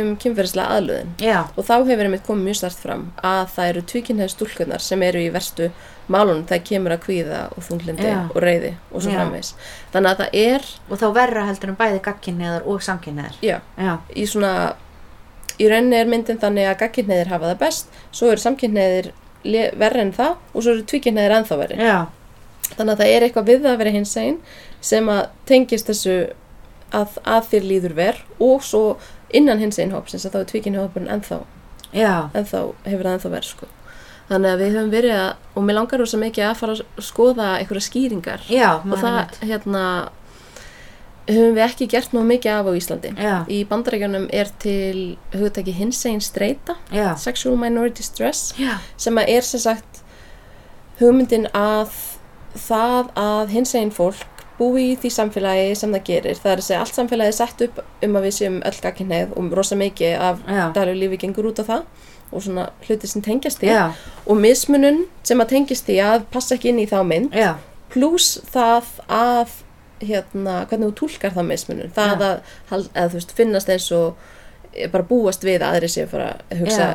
[0.00, 3.82] um kynferðislega aðluðin já, og þá hefur einmitt komið mjög start fram að það eru
[3.92, 5.68] tvíkynhæð stúlkunar sem eru í verstu
[6.12, 8.20] málunum þegar kemur að kvíða og þunglindi Já.
[8.32, 9.18] og reyði og svo Já.
[9.18, 9.52] framvegis.
[9.92, 13.38] Þannig að það er, og þá verra heldur en bæði gagkinniðar og samkinniðar
[13.78, 14.52] já, í svona
[15.60, 19.12] í rauninni er myndin þannig að gagkynhæðir hafa það best svo eru samkynhæðir
[19.78, 21.80] verri en það og svo eru tvíkynhæðir ennþá verri.
[22.72, 24.38] Þannig að það er eitthvað við að vera hins einn
[24.80, 26.14] sem að tengist þessu
[26.92, 28.84] að, að þér líður verð og svo
[29.32, 31.38] innan hins einn hópsins að þá er tvíkynhæðhópurinn ennþá.
[31.92, 33.70] Já, ennþá, hefur það ennþá verið sko.
[34.32, 37.48] þannig að við höfum verið að og mér langar rosa mikið að fara að skoða
[37.58, 38.44] einhverja skýringar.
[38.48, 39.84] Já, og það hérna
[41.28, 43.12] höfum við ekki gert nú mikið af á Íslandi.
[43.18, 48.54] Já, í bandarækjunum er til hugtæki hinsegin streyta já, sexual minority stress
[48.96, 50.02] sem að er sem sagt
[51.02, 51.92] hugmyndin að
[52.58, 54.31] það að hinsegin fólk
[54.62, 56.38] búi í því samfélagi sem það gerir.
[56.38, 59.34] Það er að segja allt samfélagi er sett upp um að við séum öll gagkinnið
[59.36, 60.40] og rosa mikið af
[60.76, 63.68] daglegu lífi gengur út á það og svona hluti sem tengjast því.
[63.68, 63.82] Já,
[64.24, 67.50] og mismunun sem að tengjast því að passa ekki inn í þá mynd já,
[67.92, 69.58] pluss það að
[70.02, 71.92] hérna, hvernig þú túlkar það mismunun.
[71.94, 72.38] Það að,
[72.72, 74.24] eða þú veist, finnast eins og
[74.72, 76.88] eh, bara búast við að aðri að fara að hugsa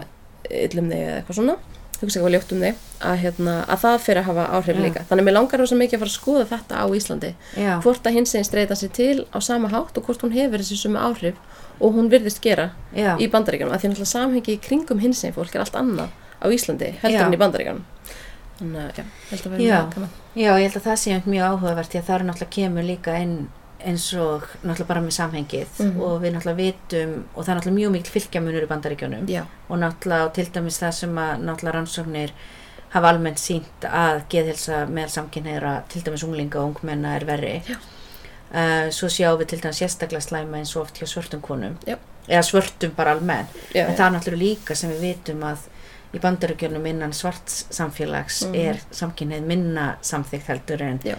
[0.48, 1.58] illum þig eða eitthvað svona
[2.02, 5.06] hugsa eitthvað ljótt um þig að, hérna, að það fyrir að hafa áhrif líka.
[5.10, 7.32] Þannig að mér langar rosa mikið að fara að skoða þetta á Íslandi.
[7.58, 10.62] Já, hvort að hins einn streyta sér til á sama hátt og hvort hún hefur
[10.62, 11.42] þessi sumu áhrif
[11.80, 15.36] og hún virðist gera já, í bandaríkjanum að því náttúrulega samhengi í kringum hins einn
[15.36, 16.10] fólk er allt annað
[16.42, 17.28] á Íslandi heldur Já.
[17.28, 17.84] en í bandaríkjanum
[18.58, 19.80] þannig að, já, held að Já.
[20.34, 23.18] já, ég held að það sé mjög áhugavert því að það er náttúrulega kemur líka
[23.22, 23.36] inn
[23.86, 26.02] eins og náttúrulega bara með samhengið Mhm.
[26.02, 29.78] og við náttúrulega vitum og það er náttúrulega mjög mikil fylgjamunur í bandaríkjunum já, og
[29.80, 32.32] náttúrulega til dæmis það sem að náttúrulega rannsóknir
[32.90, 38.90] hafa almennt sínt að geðhelsa meðal samkynneira til dæmis unglinga og ungmenna er verri uh,
[38.90, 41.98] svo sjáum við til dæmis sérstaklega slæma eins og oft hjá svörtum konum Já.
[42.28, 45.58] eða svörtum bara almenn en það er náttúrulega líka sem við vitum að
[46.16, 48.56] í bandaríkjunum innan svarts samfélags Mhm.
[48.56, 51.16] er samkynneið minna samþykkt heldur en Já.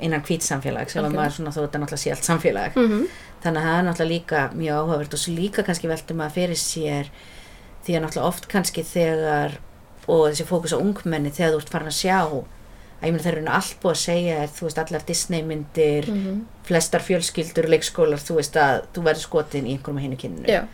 [0.00, 1.16] Innan ef að Algjörlega.
[1.20, 3.08] maður svona þó þetta náttúrulega sé allt samfélag mm
[3.38, 6.56] þannig að það er náttúrulega líka mjög áhugavert og svo líka kannski veltum maður fyrir
[6.58, 7.06] sér
[7.86, 9.58] því að náttúrulega oft kannski þegar
[10.08, 12.18] og þessi fókus á ungmenni þegar þú ert farin að sjá
[12.98, 15.42] að ég meina þeir eru nú allt búið að segja er, þú veist allar Disney
[15.46, 16.40] myndir Mhm.
[16.66, 20.66] flestar fjölskyldur, leikskólar þú veist að þú verður skotin í einhverjum hinu kynnu já,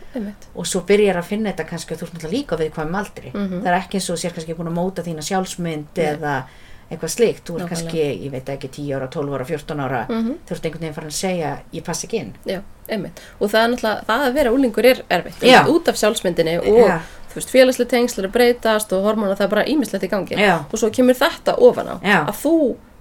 [0.55, 3.31] og svo byrjar að finna þetta kannski að þú ert náttúrulega líka við hvaðum aldri
[3.33, 3.61] Mhm.
[3.61, 6.05] það er ekki eins og sér kannski búin að móta þína sjálfsmynd Nei.
[6.05, 6.43] eða
[6.91, 7.69] eitthvað slikt, þú Nákvæmlega.
[7.69, 10.93] kannski, ég veit ekki 10 ára, 12 ára, 14 ára mm þú ert einhvern veginn
[10.93, 14.33] farin að segja ég pass ekki inn já, einmitt og það er náttúrulega, það að
[14.39, 15.59] vera úlingur er erfitt Já.
[15.59, 16.99] Einmitt, út af sjálfsmyndinni og Já.
[17.31, 20.59] þú veist, félagslega tengsl er breytast og hormóna það er bara ímislegt í gangi Já.
[20.71, 22.19] og svo kemur þetta ofan á Já.
[22.29, 22.55] að þú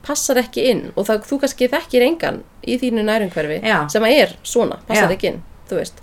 [0.04, 3.60] passar ekki inn og það, þú kannski þekkir engan í þínu nærumhverfi
[3.92, 6.00] sem að er svona, passar ekki inn þú veist,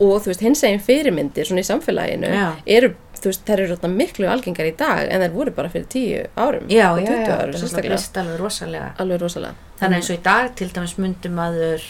[0.00, 2.48] og þú veist, hins eginn fyrirmyndir svona í samfélaginu Já.
[2.66, 6.24] eru, þú veist, þær eru miklu algengar í dag en þær voru bara fyrir tíu
[6.36, 8.90] árum já, og já, 20 já, árum það er sérstaklega, alveg rosalega.
[9.02, 9.54] Alveg rosalega.
[9.80, 11.86] Þannig eins og í dag til dæmis myndi maður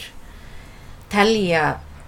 [1.13, 1.65] telja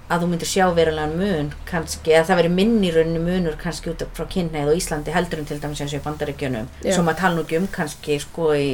[0.09, 4.05] að þú myndir sjá verulegan mun kannski, eða það veri minni raunni munur kannski út
[4.17, 6.71] frá kynneið og Íslandi heldur en til dæmis eins og í bandaríkjunum.
[6.85, 6.95] Já.
[6.97, 8.71] svo maður tala nú ekki um kannski sko í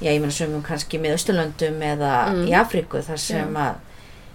[0.00, 2.48] já, ég meina sömum kannski með Östurlöndum eða Mm.
[2.50, 3.74] í Afríku þar sem að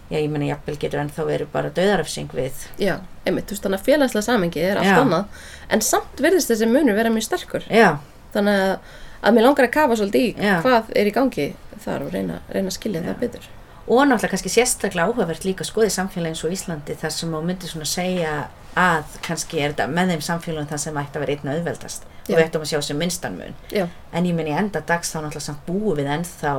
[0.09, 3.81] já, ég meina jafnvel getur ennþá verið bara döðarefsing við Já, einmitt, þú veist þannig
[3.81, 4.99] að félagslega samengi er allt Já.
[5.01, 5.43] annað.
[5.69, 7.67] En samt virðist þessi munur vera mjög sterkur.
[7.73, 7.97] Já,
[8.35, 10.57] þannig að, að mér langar að kafa svolítið í Já.
[10.65, 11.47] hvað er í gangi
[11.85, 13.49] þar og reyna, reyna að skilja það betur.
[13.85, 17.69] Og náttúrulega kannski sérstaklega áhugavert líka í samfélagi eins og Íslandi þar sem þú myndir
[17.69, 18.31] svona segja
[18.75, 22.07] að kannski er þetta með þeim samfélagum það sem ætti að vera einna auðveldast.
[22.25, 22.35] Og Já.
[22.35, 23.53] við ættum að sjá sem minnstan mun.
[23.69, 26.55] Já, en ég minn í enda dags þá náttúrulega samt búum við ennþá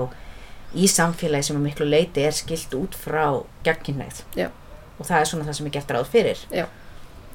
[0.74, 3.42] í samfélagi sem að miklu leiti er skilt út frá
[4.36, 4.48] Já.
[4.98, 6.42] og það er svona það sem er gert ráð fyrir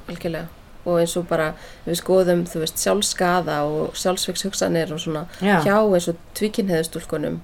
[0.08, 0.48] algjörlega
[0.82, 1.52] og eins og bara
[1.86, 5.60] við skoðum, þú veist, sjálfskaða og sjálfsveikshugsanir og svona Já.
[5.62, 7.38] hjá eins og tvíkynheðustúlkunum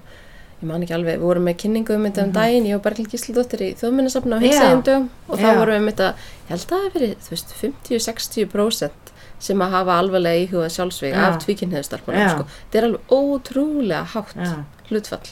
[0.59, 3.13] ég man ekki alveg, við vorum með kynningu um þetta um daginn, ég og Berglind
[3.13, 4.43] Gísladóttir í þjóðminnesafna á.
[4.43, 4.65] Já.
[4.83, 5.53] dögum og þá Já.
[5.55, 9.95] vorum við með þetta, ég held að það hefur þú veist, 50-60% sem að hafa
[10.03, 11.21] alvarlega íhugað sjálfsvík Já.
[11.29, 12.31] af tvíkynniðustarpunum, Já.
[12.33, 12.47] sko.
[12.59, 14.51] Þetta er alveg ótrúlega hátt Já.
[14.89, 15.29] hlutfall.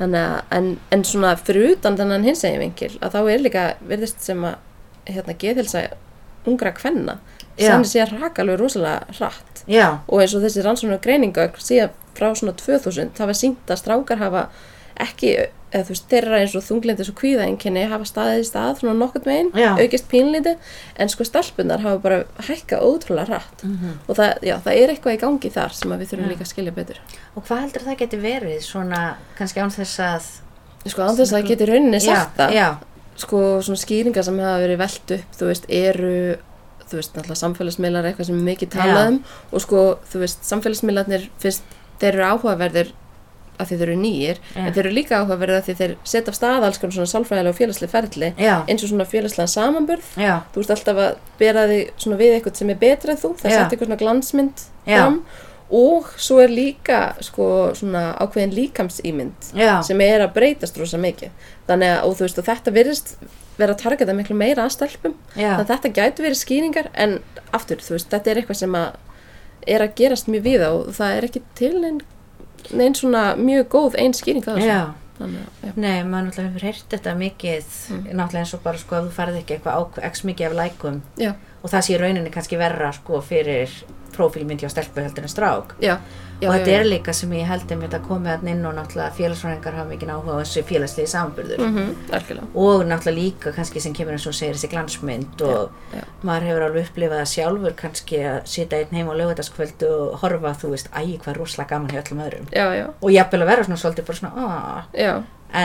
[0.00, 0.14] Að,
[0.56, 4.56] en, en svona fyrir utan þennan hinsegin vinkil, að þá er líka, verðist sem að,
[5.10, 5.82] hérna, geðhilsa
[6.48, 7.18] ungra kvenna,
[7.60, 9.64] sannig sé að raka alveg rosalega hratt.
[9.68, 14.22] Já, og eins og þessi rannsóknar greininga síðan frá svona 2000 hafa sínt að strákar
[14.22, 14.46] hafa
[15.00, 15.34] ekki
[15.70, 19.28] eða þú veist, þeirra eins og þunglindis og kvíðaenginni hafa staðið í stað svona nokkurt
[19.30, 19.70] megin, Já.
[19.78, 23.64] aukist pínlítið en sko stelpunar hafa bara hækkað ótrúlega hratt
[24.08, 26.26] og það, já, það er eitthvað í gangi þar sem við þurfum.
[26.26, 26.32] Já.
[26.34, 27.00] líka að skilja betur
[27.36, 29.00] og hvað heldur það geti verið svona,
[29.38, 30.28] kannski án þess að
[30.90, 32.56] sko án þess að það geti rauninni sagt það
[33.20, 36.14] sko svona skýringar sem hafa verið velt upp þú veist, eru
[36.90, 39.10] þú veist, náttúrulega samfélagsmiðlar eitthvað sem er mikið talað Já.
[39.12, 39.18] um
[39.54, 42.90] og sko, þú veist, samfélagsmiðlarnir finnst, þeir eru áhugaverðir
[43.60, 44.62] að þeir eru nýjir, Já.
[44.64, 47.58] en þeir eru líka áhugaverðir að þeir setja af stað alls konar svona sálfræðilega og
[47.60, 50.08] félagslega ferli, já, eins og svona félagslega samanburð.
[50.20, 53.32] Já, þú ert alltaf að bera þig svona við eitthvað sem er betra en þú,
[53.40, 55.20] það setja eitthvað svona glansmynd fram.
[55.70, 57.44] Og svo er líka sko
[57.78, 59.52] svona ákveðin líkamsýmynd
[59.86, 61.30] sem er að breytast rosa mikið.
[61.68, 63.12] Þannig að og veist þetta virðist
[63.60, 65.14] vera að targeta miklu meira að stelpum.
[65.36, 67.20] Já, þannig að þetta gæti verið skýringar en
[67.54, 68.98] aftur veist þetta er eitthvað sem að
[69.68, 72.00] er að gerast mjög víða og það er ekki til neinn
[72.74, 74.80] nein svona mjög góð einn skýring á þessu já.
[75.20, 75.76] þannig að.
[75.76, 77.70] Nei, maður náttúrulega hefur heyrt þetta mikið,
[78.10, 81.00] náttúrulega eins og bara sko ef þú farið ekki eitthvað á x mikið af lækum
[81.20, 83.72] Já, og það sé rauninni kannski verra sko fyrir
[84.10, 85.74] prófílmyndi á stelpu heldur en strák.
[85.80, 85.94] Já,
[86.40, 89.14] já, og þetta já, er líka sem ég held þetta komið að inn og náttúrulega
[89.16, 91.62] félagsfræðingar hafa mikið áhuga á þessu félagslegi samanburður.
[91.64, 92.48] Mm algjörlega.
[92.54, 95.70] Og náttúrulega líka kannski sem kemur eins og segir þessi glansmynd og
[96.26, 100.54] maður hefur alveg upplifað það sjálfur kannski að sitja einn heim á lögutaskvöld og horfa
[100.64, 102.50] þú veist, æ, hvað er rosalega gaman hjá öllum öðrum.
[102.50, 105.14] Já, já, og jafnvel að vera svona svolítið bara svona, já,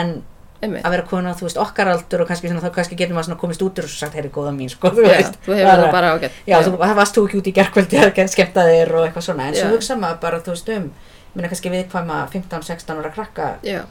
[0.00, 0.16] en
[0.62, 3.36] að vera komin á, þú veist, okkar aldur og kannski svona, þá kannski getur maður
[3.40, 5.38] komist út úr og sagt, heyri, góða mín, sko, þú Já, veist.
[5.46, 6.38] þú hefur það bara ágætt.
[6.46, 9.58] Já, þú varst þú ekki út í gerkvöldi að skemmta þér og eitthvað svona, en
[9.60, 10.88] svo hugsa maður bara, þú veist, um
[11.36, 13.50] minna kannski viðkvæma 15-16 ára krakka.
[13.66, 13.82] Já,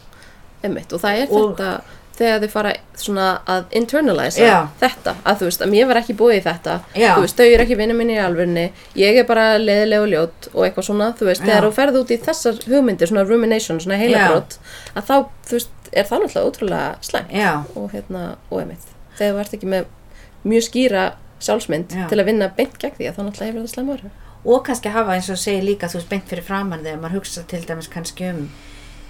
[0.65, 0.89] einmitt.
[0.97, 1.75] Og það er Og- þetta
[2.15, 4.69] þegar þau fara svona að internalize Já.
[4.80, 6.75] þetta, að þú veist, að mér var ekki búið í þetta.
[6.95, 8.63] Þú veist, þau eru ekki vinnu minni í alvörni
[8.95, 12.13] ég er bara leðileg og ljót og eitthvað svona, þú veist, þegar þú ferð út
[12.15, 14.56] í þessar hugmyndir, svona rumination, svona heilabrót
[14.95, 15.15] að þá,
[15.49, 19.56] þú veist, er það náttúrulega ótrúlega slæmt já, og hérna, og einmitt þegar þú ert
[19.58, 19.86] ekki með
[20.46, 21.04] mjög skýra
[21.46, 22.06] sjálfsmynd Já.
[22.12, 24.92] til að vinna beint gegn því að þá náttúrulega hefur það slæm áhrif og kannski
[24.94, 27.90] hafa eins og segir líka, þú veist, beint fyrir framann þegar maður hugsa til dæmis
[27.92, 28.44] kannski um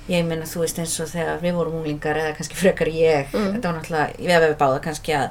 [0.08, 3.54] ég meina, þú veist, eins og þegar við vorum unglingar eða kannski frekar ég Mm.
[3.58, 5.30] þetta var náttúrulega, við hefum báða kannski að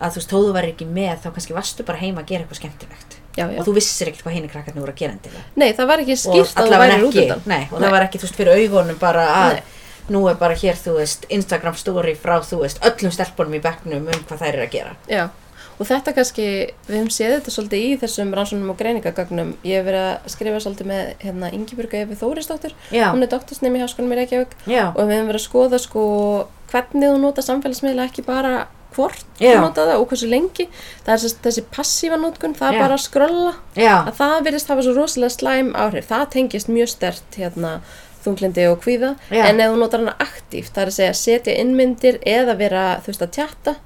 [0.00, 2.44] að þú veist, þó þú væri ekki með, þá kannski varstu bara heima að gera
[2.44, 3.58] eitthvað skemmtilegt já, já.
[3.58, 6.16] og þú vissir ekkert hvað hinn krakkarnir voru að gera endilega Nei, það var ekki
[6.18, 7.84] skýrt að það allavega væri út undan nei, og Nei.
[7.86, 9.62] það var ekki, þú veist, fyrir augunum bara að Nei.
[10.12, 14.04] Nú er bara hér, þú veist, Instagram story frá, þú veist, öllum stelpunum í bekknum
[14.10, 15.24] um hvað þær eru að gera Já,
[15.78, 16.46] og þetta kannski,
[16.86, 19.54] við höfum séð þetta svolítið í þessum rannsóknum og greiningagögnum.
[19.66, 23.80] Ég hef verið að skrifa svolítið með hérna Ingiburga Efi Þórisdóttir, Já, hún er doktorsnemi
[23.80, 26.06] í Háskólanum í Reykjavík já, og við höfum verið að skoða sko
[26.74, 28.54] hvernig þú nota samfélagsmiðla ekki bara
[28.94, 29.56] hvort Já.
[29.56, 30.68] þú nota það og hversu lengi.
[31.02, 34.70] Það er þessi, þessi passífa notkun, það er bara að skrolla, já, að það virðist
[34.70, 36.06] hafa svo rosalega slæm áhrif.
[36.10, 37.72] Það tengist mjög stert hérna
[38.24, 39.44] þunglindi og kvíða, Já.
[39.50, 43.12] en ef þú notar hana aktíft, það er að segja setja innmyndir eða vera, þú
[43.12, 43.34] veist, að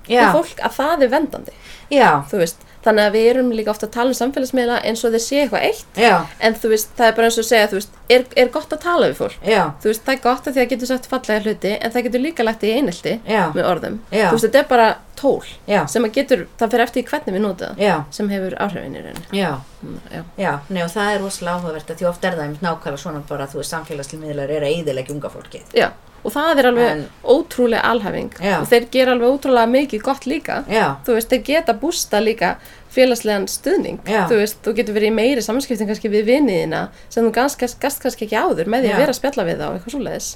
[0.09, 0.20] Já.
[0.22, 1.53] við fólk, að það er vendandi
[1.90, 5.14] já, þú veist, þannig að við erum líka ofta að tala um samfélagsmiðla eins og
[5.14, 5.99] þeir sé eitthvað eitt.
[5.99, 8.73] Já, en þú veist, það er bara eins og að segja, veist, er, er gott
[8.77, 9.37] að tala við fólk?
[9.45, 12.07] Já, þú veist, það er gott að því að getur sagt fallega hluti en það
[12.09, 13.19] getur líka lagt í einelti
[13.55, 14.29] með orðum, Já.
[14.31, 14.88] þú veist, þetta er bara
[15.19, 17.73] tól já, sem að getur, það fyrir eftir í hvernig við nota
[18.14, 19.29] sem hefur áhrifin í rauninni.
[19.43, 22.99] Já, Mm, já, nei og það er rosalega áhugavert því oft er það einmitt nákvæmlega
[22.99, 25.77] svona bara að þú veist samfélagslega miðlar eru að eyðilegja unga fólkið.
[26.24, 28.31] Og það er alveg En- ótrúlega alhæfing.
[28.42, 28.61] Já.
[28.61, 30.64] og þeir gera alveg ótrúlega mikið gott líka.
[30.68, 32.57] Já, þú veist, þeir geta bústa líka
[32.90, 33.98] félagslegan stuðning.
[34.04, 38.24] Þú veist, þú getur verið í meiri samskipting kannski við vinniðina sem þú gast, kannski
[38.26, 40.28] ekki áður með því að vera að spjalla við þá eitthvað svoleiðis.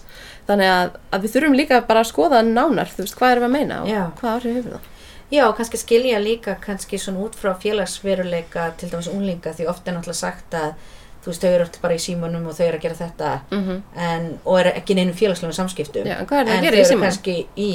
[0.47, 3.49] Þannig að, að við þurfum líka bara að skoða nánar, þú veist, hvað erum við
[3.49, 4.03] að meina og Já.
[4.21, 4.89] hvað áhrif hefur það.
[5.33, 9.95] Já, kannski skilja líka kannski svona út frá félagsveruleika til dæmis unglinga því oft er
[9.97, 10.75] náttúrulega sagt að
[11.23, 13.83] þú veist, þau eru alltaf bara í símanum og þau eru að gera þetta mm
[14.09, 16.07] en, og eru ekki í neinum félagslegum samskiptum.
[16.07, 17.71] Já, en er en þau eru kannski í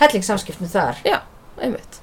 [0.00, 1.02] hellingssamskiptum þar.
[1.04, 1.20] Já,
[1.60, 2.00] Einmitt.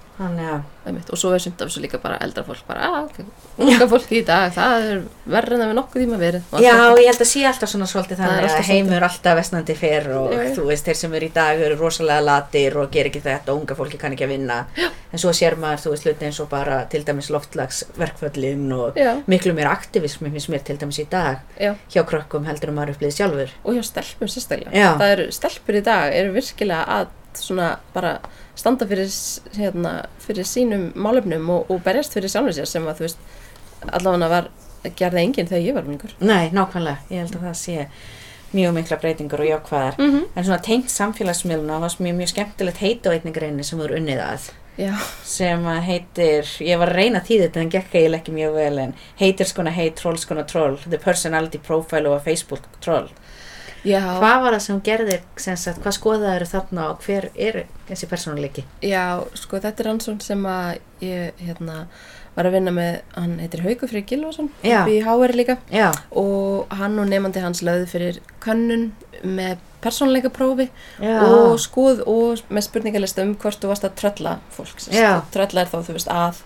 [1.12, 3.22] Og svo er sumt af þessu líka bara eldra fólk bara, ah, ok,
[3.62, 6.48] unga fólk í dag það er verður en það við nokkuð tíma verið.
[6.62, 9.76] Já, ég held að sé alltaf svona svolítið er þannig alltaf að heimur alltaf vestnandi
[9.78, 13.12] fyrr og Já, þú veist, þeir sem eru í dag eru rosalega latir og ger
[13.12, 14.60] ekki þetta og unga fólki kann ekki að vinna.
[14.78, 14.90] Já.
[15.12, 19.14] en svo sér maður, þú veist, hluti eins og bara til dæmis loftlagsverkföllin og Já.
[19.28, 21.74] miklu meira aktivismi finnst mér til dæmis í dag Já.
[21.92, 23.56] hjá krökkum heldur um maður upplýði sjálfur.
[23.66, 24.94] Og hjá stelpum sérstaklega.
[25.02, 28.20] Það eru stelpur í dag eru virkilega að svona bara
[28.56, 29.12] standa fyrir,
[29.58, 33.18] hérna, fyrir sínum málefnum og, og berjast fyrir sjálfum sér sem að þú veist
[33.92, 34.50] allavega var
[34.98, 37.88] gerði enginn þegar ég var mingur Nei, nákvæmlega, ég held að það sé
[38.52, 39.98] mjög mikla breytingar og jákvæðar.
[39.98, 40.24] Mm -hmm.
[40.36, 44.20] en svona tengt samfélagsmiðluna var mjög, mjög skemmtilegt heita á einni greini sem voru unnið
[44.20, 44.52] að.
[44.78, 48.80] Já, sem heitir, ég var að reyna þýða þetta en gekk eiginlega ekki mjög vel
[48.80, 53.10] en heitir skona heit, troll skona troll the personality profile of a Facebook troll
[53.88, 57.62] já, hvað var það sem hún gerði sem sagt, hvað skoðaður þarna og hver er
[57.90, 58.66] þessi persónuleiki?
[58.86, 59.04] Já,
[59.38, 61.86] sko þetta er rannsókn sem að ég hérna
[62.36, 64.86] var að vinna með, hann heitir Haukur Freyr Gilvason Já.
[64.88, 65.58] í HR líka.
[65.74, 68.92] Já, og hann og nefandi hans lögðu fyrir könnun
[69.28, 70.70] með persónleika prófi
[71.02, 74.84] og skoð og með spurningalista um hvort þú varst að trölla fólk
[75.34, 76.42] trölla er þá þú veist að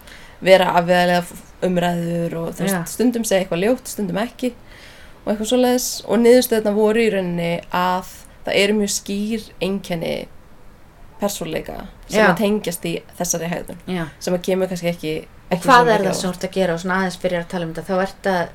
[0.46, 4.54] vera afveðalega umræður og veist stundum segja eitthvað ljótt, stundum ekki
[5.26, 8.12] og eitthvað svoleiðis og niðurstöðna voru í rauninni að
[8.46, 10.16] það eru mjög skýr einkenni
[11.22, 12.28] persónleika sem Já.
[12.28, 14.04] að tengjast í þessari hegðun já.
[14.22, 15.16] sem að kemur kannski ekki,
[15.50, 17.68] og hvað er það sem þú ert að gera og svona aðeins byrjar að tala
[17.68, 18.52] um þetta þá ert að,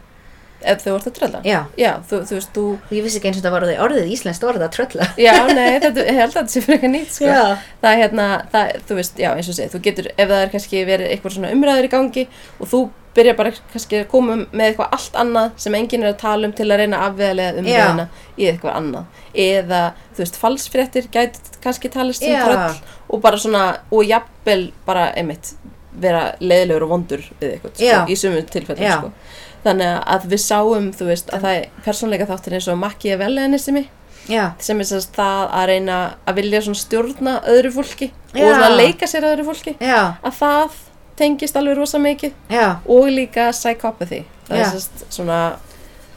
[0.61, 3.40] ef þau vart að trölla já, þú, þú veist, þú og ég vissi ekki eins
[3.40, 6.38] og þetta var orðið, orðið íslenskt orðið að trölla Já, nei, þetta, ég held að
[6.38, 7.30] þetta sé fyrir eitthvað nýtt, sko.
[7.33, 7.42] Já.
[7.80, 10.52] Það er hérna, það, þú veist, já, eins og segið, þú getur, ef það er
[10.54, 12.26] kannski verið eitthvað svona umræður í gangi
[12.61, 12.83] og þú
[13.16, 16.55] byrjar bara kannski að koma með eitthvað allt annað sem enginn er að tala um
[16.57, 19.20] til að reyna að afveðlega umræðina í eitthvað annað.
[19.44, 19.83] Eða,
[20.14, 22.44] þú veist, falsfréttir gæti kannski talist sem Já.
[22.46, 25.55] tröll og bara svona, og jafnvel bara, einmitt,
[26.01, 29.38] vera leiðilegur og vondur við eitthvað, sko, í sumum tilfellum, sko.
[29.64, 33.88] Þannig að við sáum, þú veist, að það er persónleika þáttir eins og Machiavellianismi
[34.31, 38.46] já, sem er sérst það að reyna að vilja stjórna öðru fólki Já.
[38.53, 40.79] og leika sér að öðru fólki já, að það
[41.20, 42.33] tengist alveg rosa mikið.
[42.52, 44.24] Já, og líka psychopathy.
[44.48, 44.64] Það Já.
[44.64, 45.40] er sérst svona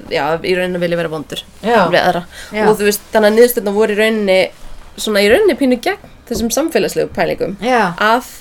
[0.10, 1.44] já, í rauninni vilja vera vondur
[2.72, 4.40] og þú veist, þannig að niðurstöðna voru í rauninni
[4.98, 7.54] svona í rauninni pínu gegn þessum samfélagslegu pælingum.
[8.02, 8.32] Að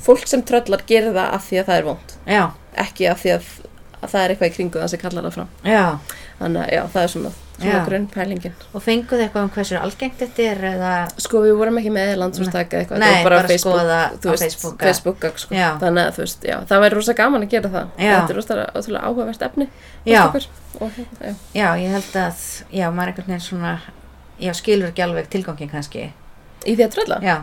[0.00, 2.14] fólk sem tröllar gerir það af því að það er vond
[2.84, 3.48] ekki af því að,
[4.00, 5.54] að það er eitthvað í kringu það sem kallar það fram.
[5.66, 5.84] Já.
[6.40, 8.54] Þannig að já, það er svona, svona grunnpælingin.
[8.72, 12.72] Og fenguð eitthvað um hversu algengt þetta er eða, Sko við vorum ekki með landsfjörnstak
[12.72, 15.58] eða eitthvað, Nei, bara þú á veist, Facebook, Facebook sko.
[15.82, 17.92] Þannig að þú veist, já, það væri rosa gaman að gera það.
[18.00, 19.68] Þetta er rosa áhugavert efni
[20.80, 21.00] og
[21.52, 21.66] já.
[21.76, 23.74] ég held að já, maður einhvern veginn svona
[24.40, 26.08] já, skilur ekki alveg tilgangin kannski.
[26.64, 27.20] Í því að trölla?
[27.24, 27.36] Já,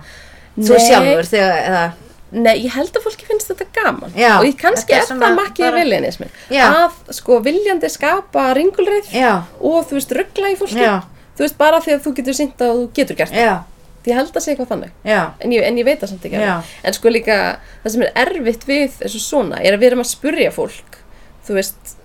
[0.57, 1.85] þú sjálfur þegar, eða,
[2.31, 4.11] Nei, ég held að fólki finnst þetta gaman.
[4.17, 6.29] Já, og ég kannski er það makki bara- viljanismin
[6.73, 10.81] að sko viljandi skapa ringulreið já, og þú veist ruggla í fólki.
[10.83, 10.97] Já,
[11.37, 13.45] þú veist bara því að þú getur sýnt að þú getur gert það.
[13.47, 13.55] Já,
[14.03, 14.91] því ég held að sé eitthvað þannig.
[15.39, 16.41] En ég, en ég veit það samt ekki
[16.83, 17.37] en sko líka
[17.83, 20.99] það sem er erfitt við þessu svona er að við erum að spurja fólk
[21.47, 21.95] þú veist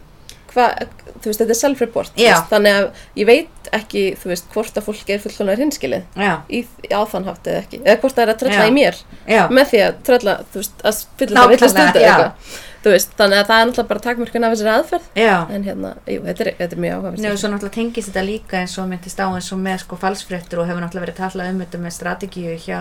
[0.52, 0.88] hvað,
[1.22, 2.12] þú veist, þetta er self-report
[2.50, 7.28] þannig að ég veit ekki þú veist, hvort að fólk er fullkomlega hinskilið á þann
[7.28, 7.80] hátt eða ekki.
[7.84, 10.84] Eða hvort það er að trölla í mér já, með því að trölla, þú veist,
[10.84, 12.12] að fylla það vilja stundu já.
[12.12, 12.60] eitthvað.
[12.82, 15.04] Þú veist, þannig að það er náttúrulega bara takmörkun af þessari aðferð.
[15.22, 15.34] Já.
[15.54, 18.58] En hérna, jú, þetta er, þetta er mjög áhugavert Nefnir svo náttúrulega tengist þetta líka
[18.58, 21.60] eins og myndist á eins og með sko falsfréttur og hefur náttúrulega verið talað um
[21.62, 22.80] þetta með strategíu hjá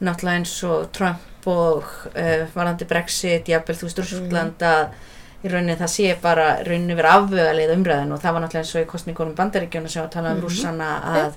[0.00, 4.96] náttúrulega eins og Trump og uh, varandi Brexit, jafnvel þú veist Rússland að
[5.44, 8.82] í rauninni það sé bara rauninni vera afvöðalið umræðin og það var náttúrulega eins og
[8.82, 10.44] í kostningunum bandaríkjónu sem var að tala um Mhm.
[10.46, 11.32] rússana að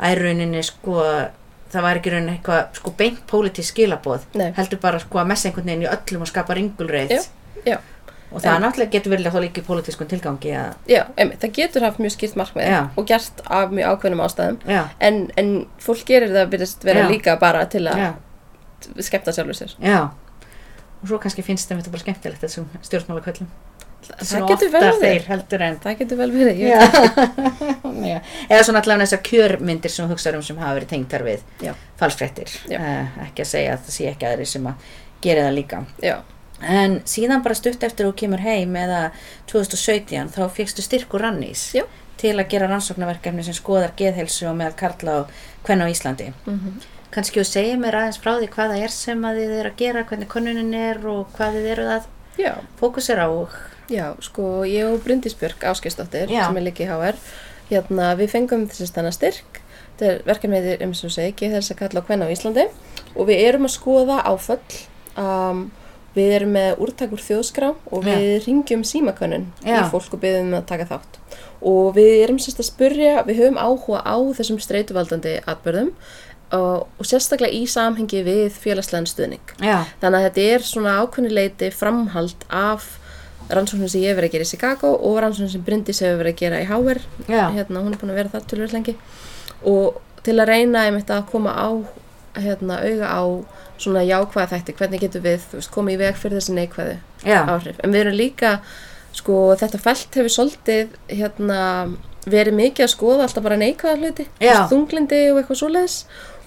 [0.00, 0.94] að í rauninni sko
[1.72, 4.52] það var ekki rauninni eitthvað sko beint pólitísk skilaboð Nei.
[4.56, 6.54] heldur bara sko að messa einhvern veginn í öllum og skapa
[7.66, 7.78] já.
[8.32, 11.52] og það En- náttúrulega getur verið þá líka í pólitískun tilgangi að Já, einmitt, það
[11.52, 12.88] getur haft mjög skýrt markmið Já.
[12.96, 14.58] og gert af mjög ákveðnum ástæðum
[15.00, 17.08] en, en fólk gerir það byrjast vera Já.
[17.10, 18.12] líka bara til að já
[19.00, 20.10] skemmta sjálfur sér Já,
[21.02, 23.48] og svo kannski finnst þeim þetta bara skemmtilegt þessum stjórnmálaköllum.
[24.20, 25.26] það getur vel verið
[25.84, 26.60] það getur vel verið.
[28.50, 31.72] Eða svona allavega þessar kjörmyndir sem þú hugsaður um sem hafa verið tengdar við Já.
[32.00, 32.52] falsfréttir.
[32.70, 32.78] Já.
[32.80, 34.92] Uh, ekki að segja að það sé ekki aðri sem að
[35.24, 35.82] gera það líka.
[36.02, 36.16] já,
[36.60, 38.98] En síðan bara stutt eftir að þú kemur heim eða
[39.48, 41.84] 2017 þá fegstu styrk úr rannís Já.
[42.20, 45.30] til að gera rannsóknarverkefni sem skoðar geðhelsu og meðal karla og
[45.64, 46.32] hvenna á Íslandi.
[46.46, 49.70] mm Kannski þú segir mér aðeins frá því hvað það er sem að þið eru
[49.72, 53.56] að gera, hvernig konnunin er og hvað þið eru að já, fókusera á og
[53.90, 55.02] já, sko ég og
[55.70, 56.46] Áskeisdóttir Já.
[56.46, 57.18] sem er líka í HR
[57.70, 59.60] hérna, við fengum þessi stanna styrk
[60.00, 62.62] Þetta er verkefnið er um sem segi, geð þess að kalla á hvenna á Íslandi
[63.12, 64.78] og við erum að skoða áföll.
[65.20, 65.66] Um,
[66.14, 68.14] við erum með úrtak úr þjóðskrá og Já.
[68.16, 69.84] við ringjum símakönnun í Já.
[69.92, 71.20] fólk og byrðum að taka þátt.
[71.60, 75.92] Og við erum sérst að spurja, við höfum áhuga á þessum streituvaldandi atbyrðum
[76.56, 79.54] og, og sérstaklega í samhengi við félagslegan stuðning.
[79.62, 82.88] Já, Þannig að þetta er svona ákveðni leiti framhald af
[83.50, 86.36] rannsóknum sem ég hef verið að gera í Chicago og rannsóknum sem Bryndís hefur verið
[86.36, 87.00] að gera í.
[87.30, 87.44] Já.
[87.54, 88.94] Hérna, hún er búin að vera þar tölvöld lengi.
[89.66, 91.68] Og til að reyna einmitt að koma á,
[92.38, 93.22] hérna, auga á
[93.80, 96.96] svona jákvæða þætti, hvernig getum við veist, komið í veg fyrir þessi neikvæðu
[97.48, 97.80] áhrif.
[97.80, 98.52] En við erum líka,
[99.16, 101.60] sko, þetta felt hefur svolítið, hérna,
[102.26, 104.26] verið mikið að skoða alltaf bara neikvæða hluti,
[104.68, 105.96] þunglindi og eitthvað svoleiðis.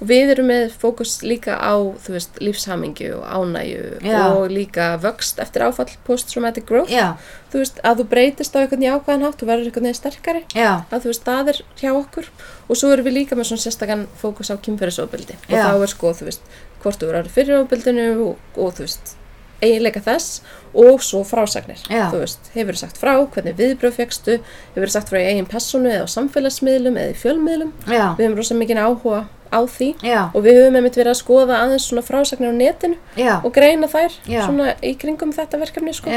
[0.03, 4.17] Og við erum með fókus líka á, þú veist, lífshamingju og ánægju Já.
[4.35, 7.13] og líka vöxt eftir áfall post-traumatic growth, já,
[7.53, 10.43] þú veist, að þú breytist á einhvern jákvæðan hátt, þú verður einhvern veginn sterkari.
[10.57, 12.29] Já, að þú veist, það er hjá okkur.
[12.67, 15.39] Og svo erum við líka með svona sérstakann fókus á kynferðisofbeldi.
[15.47, 19.15] Og þá er sko, þú veist, hvort þú verður fyrir ofbeldinu og, og þú veist,
[19.63, 20.41] eiginleika þess
[20.73, 21.79] og svo frásagnir.
[21.89, 22.07] Já.
[22.11, 24.39] þú veist, hefur sagt frá, hvernig viðbröð fegstu
[24.75, 27.73] hefur sagt frá í eigin personu eða á samfélagsmiðlum eða í fjölmiðlum?
[27.87, 31.19] Já, við höfum rosa mikið áhuga á því já, og við höfum einmitt verið að
[31.19, 32.97] skoða aðeins svona frásagnir á netinu
[33.45, 36.09] og greina þær svona í kringum þetta verkefni sko.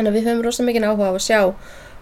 [0.00, 1.40] að við höfum rosa mikið áhuga á að sjá,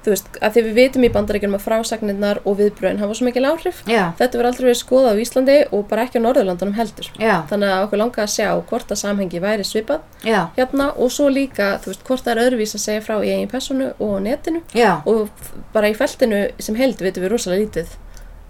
[0.05, 3.46] þú veist, að því við vitum í bandaríkjum að frásagnirnar og viðbröðin hafa svo mikið
[3.50, 3.78] áhrif.
[3.88, 7.09] já, Þetta verður aldrei verið skoðað á Íslandi og bara ekki á Norðurlandunum heldur.
[7.18, 11.11] já, Þannig að okkur langar að sjá hvort að samhengi væri svipað já, hérna og
[11.11, 14.14] svo líka, þú veist, hvort það er öðruvís að segja frá í eigin personu og
[14.22, 14.62] netinu.
[15.07, 15.28] Og
[15.72, 17.96] bara í feltinu sem held vitum við rosalega lítið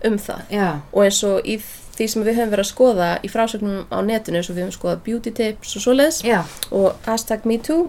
[0.04, 0.40] um það.
[0.92, 1.58] Og eins og í
[1.94, 4.74] því sem við höfum verið að skoða í frásögnum á netinu eins og við höfum
[4.74, 6.40] skoðað beauty tips og svoleiðis já,
[6.74, 7.84] og hashtag MeToo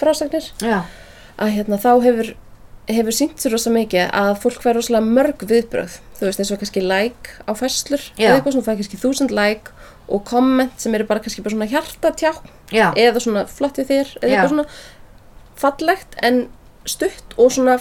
[0.00, 0.48] frásagnir.
[0.60, 0.80] Já,
[1.38, 2.32] að hérna þá hefur
[2.88, 6.60] hefur sínt sér rosa mikið að fólk fær rosalega mörg viðbröð þú veist eins og
[6.60, 8.26] kannski like á fæslur Já.
[8.28, 9.72] eða eitthvað sem fær kannski þúsund like
[10.04, 12.34] og komment sem eru bara kannski bara svona hjartatjá
[12.74, 14.34] já, eða svona flott við þér eða Já.
[14.34, 14.66] eitthvað svona
[15.64, 16.42] fallegt en
[16.84, 17.78] stutt og svona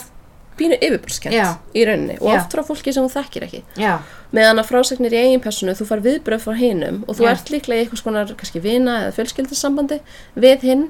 [0.58, 1.58] pínu yfirbúrskent Já.
[1.74, 3.98] í rauninni og oft frá fólki sem þú þekkir ekki já,
[4.34, 7.32] meðan að frásagnir í eigin personu þú far viðbröð frá hinum og þú Já.
[7.32, 10.00] ert líklega í eitthvað skonar kannski vina eða fjölskyldasambandi
[10.36, 10.86] við hinn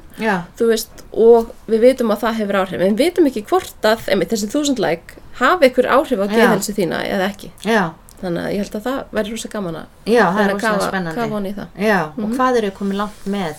[0.60, 4.30] veist, og við vitum að það hefur áhrif, en við vitum ekki hvort að einmitt,
[4.32, 7.92] þessi þúsund like hafi ykkur áhrif á geðhelsu þína eða ekki já,
[8.22, 11.16] þannig að ég held að það væri rúsa gaman að er reyna að kafa- spennandi.
[11.20, 12.24] kafa hon í það Já, Mhm.
[12.24, 13.54] og hvað eru komið langt með?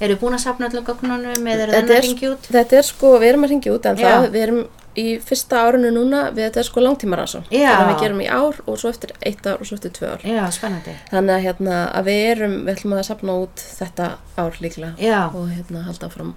[0.00, 2.42] Eru búin að sapna öllum gögnunum eða eru er- að ringja út?
[2.54, 4.06] þetta er sko, við erum að ringja út en Já.
[4.06, 4.68] það, við erum
[4.98, 7.70] í fyrsta árinu núna við þetta er sko langtímaransón Já.
[7.70, 10.10] þannig að við gerum í ár og svo eftir eitt ár og svo eftir tvö
[10.16, 10.96] ár Já, spennandi.
[11.12, 15.18] þannig að hérna að við erum, við ætlum að sapna út þetta ár líklega Já,
[15.32, 16.34] og hérna halda fram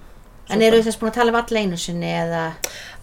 [0.52, 2.42] en eru þess búin að tala um alla einu sinni eða?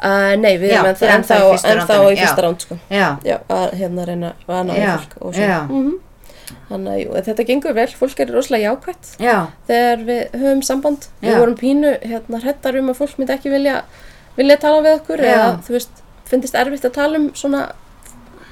[0.03, 3.73] uh, Nei, við erum ennþá, ennþá ennþá rándinu, í fyrsta ránd sko Já, Já, að
[3.79, 5.47] hérna reyna að í Já, fólk og svo.
[5.47, 5.59] já.
[5.69, 5.97] Mhm.
[6.69, 9.35] Þannig að jú, þetta gengur vel, fólk er rosalega jákvætt já,
[9.69, 11.07] þegar við höfum samband.
[11.21, 13.75] Við vorum pínu hérna hrettar um að fólk myndi ekki vilja,
[14.39, 15.29] vilja tala við okkur Já.
[15.35, 17.67] eða þú veist, finnist erfitt að tala um svona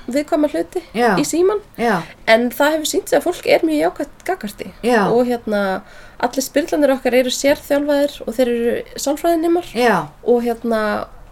[0.08, 1.10] viðkvæma hluti Já.
[1.20, 1.60] í síman.
[1.78, 5.02] já, En það hefur sínt sig að fólk er mjög jákvætt gagarti Já.
[5.12, 5.82] og hérna
[6.20, 9.68] allir spyrlandir okkar eru sérþjálfaðir og þeir eru sálfræðinimar
[10.24, 10.82] og hérna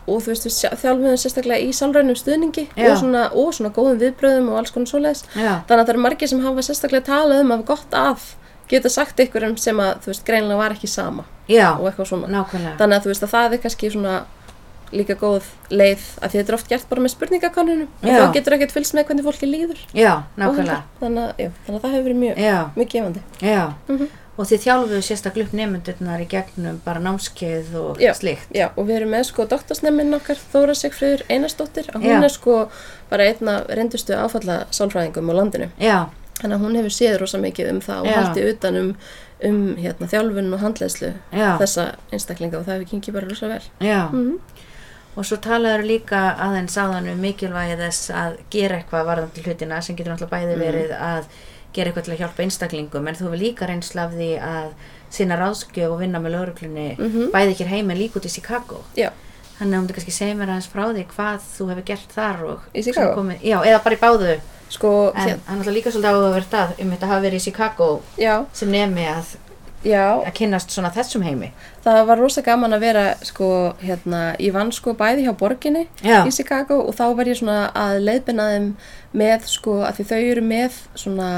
[0.06, 0.46] og þú veist
[0.84, 5.24] þjálfum sérstaklega í sálrænum stuðningi og svona, og svona góðum viðbröðum og alls konar svoleiðis
[5.34, 8.28] þannig að það eru margir sem hafa sérstaklega talað um að gott að
[8.70, 12.28] geta sagt ykkurum sem að þú veist greinilega var ekki sama já, og eitthvað svona
[12.28, 12.78] nákvæmlega.
[12.78, 14.16] þannig að þú veist að það er kannski svona
[14.96, 18.58] líka góð leið að því þetta er oft gert bara með spurningakonunum og þá getur
[18.58, 20.82] ekkert fylgst með hvernig fólki líður Já, nákvæmlega.
[21.02, 23.74] þannig, að- já, þannig að það hefur verið mjög, mjög gefandi já.
[23.88, 24.08] Mhm.
[24.36, 28.12] Og þið þjálfuðu sérstaklega upp nefndurnar í gegnum bara námskeið og Já.
[28.14, 28.50] slíkt.
[28.52, 32.70] Já, og við erum með sko doktorsnefnin okkar Þóra Sigfriður Einarsdóttir og hún er sko
[33.10, 36.10] bara einna reyndustu áfalla sálfræðingum á landinu Já,
[36.42, 40.54] þannig að hún hefur séð rosa mikið um það og haldið utan um, hérna, þjálfun
[40.54, 44.12] og handleðslu já, þessa einstaklinga og það hefur gengið bara rosa vel já.
[44.12, 44.40] mm
[45.16, 49.96] Og svo talaður líka aðeins áðan um mikilvægi þess að gera eitthvað varðandi hlutina sem
[49.96, 51.30] getur náttúrulega bæði verið að
[51.76, 54.68] gera eitthvað til að hjálpa einstaklingum en þú hefur líka reynsla af því að
[55.16, 57.32] sinna ráðskjöf og vinna með lauruglunni Mhm.
[57.32, 58.84] bæði hér heim en líka út í Chicago.
[58.96, 59.12] Já,
[59.60, 62.60] Þannig að hún kannski segja mér aðeins frá því hvað þú hefur gert þar og
[62.76, 63.16] Í Chicago?
[63.22, 64.40] komið, já, eða bara í báðu
[64.70, 68.02] sko, en hann er náttúrulega líka svolítið áhugavert að um þetta hafa verið í Chicago
[68.18, 69.24] já, sem nemi að,
[69.86, 70.20] já.
[70.26, 71.52] að kynnast svona þessum heimi.
[71.86, 73.48] Það var rosa gaman að vera sko,
[73.82, 76.24] hérna, ég vann sko bæði hjá borginni Já.
[76.26, 78.70] í Chicago og þá var ég svona að leiðbina þeim
[79.16, 81.30] með sko, að því þau eru með svona,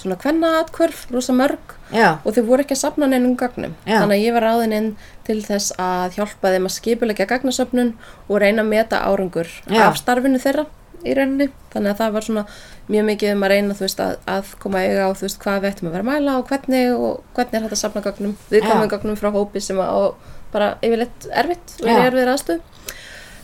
[0.00, 4.24] svona kvennaatkvörf, rosa mörg Já, og þau voru ekki að safna neinum gagnum þannig að
[4.24, 4.88] ég var ráðin inn
[5.26, 7.94] til þess að hjálpa þeim að skipulegja gagnasöfnun
[8.26, 10.66] og reyna að meta árangur af starfinu þeirra
[11.04, 12.44] í rauninni þannig að það var svona
[12.86, 15.90] mjög mikið um að reyna veist, að, að koma eiga á veist, hvað við ættum
[15.90, 18.68] að vera að mæla og hvernig og hvernig er hægt að safna gögnum við Já.
[18.70, 20.08] komum gögnum frá hópi sem að
[20.54, 22.64] bara yfirleitt erfitt og er erfið aðstöð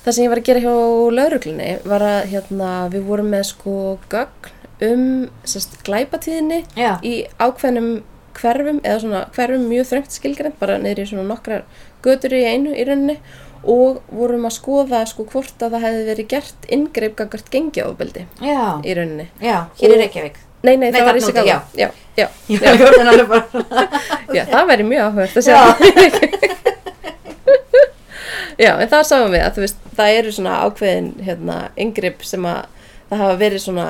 [0.02, 0.74] það sem ég var að gera hjá
[1.18, 3.76] lauruglunni var að hérna, við vorum með sko
[4.12, 5.04] gögn um
[5.46, 6.96] sérst, glæpatíðinni Já.
[7.06, 8.02] í ákveðnum
[8.38, 11.66] hverfum eða svona hverfum mjög þröngt skilgrænt bara í svona nokkrar
[12.02, 13.18] götur í einu í rauninni
[13.64, 18.80] og vorum að skoða sko hvort að það hefði verið gert inngreip gangart gengiáfbeldi Já,
[18.82, 19.26] í rauninni.
[19.40, 20.36] já, hér Og- Reykjavík.
[20.62, 21.46] Nei, nei, Nei, það var í úti, Chicago.
[21.48, 21.60] já.
[21.74, 22.56] Já, já, Já,
[24.34, 25.58] já, það væri mjög áhugavert að sjá.
[28.62, 32.46] já, en það sáum við að þú veist, það eru svona ákveðin hérna, yngripp sem
[32.46, 32.62] að
[33.12, 33.86] það hafa verið svona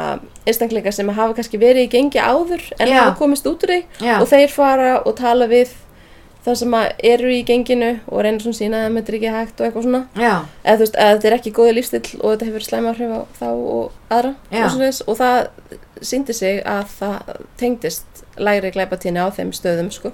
[0.51, 2.97] einstaklingar sem hafa kannski verið í gengi áður en Já.
[3.03, 3.81] hafa komist út úr því
[4.19, 5.69] og þeir fara og tala við
[6.43, 9.61] það sem að eru í genginu og reyna svona sína að það er ekki hægt
[9.61, 10.03] og eitthvað svona.
[10.65, 13.21] Eða þú veist, eða þetta er ekki góði lífstill og þetta hefur slæma áhrif á
[13.39, 15.03] þá og aðra og, svoleiðis.
[15.07, 15.39] og það
[16.03, 20.11] síndi sig að það tengdist lægri glæpatíni á þeim stöðum sko.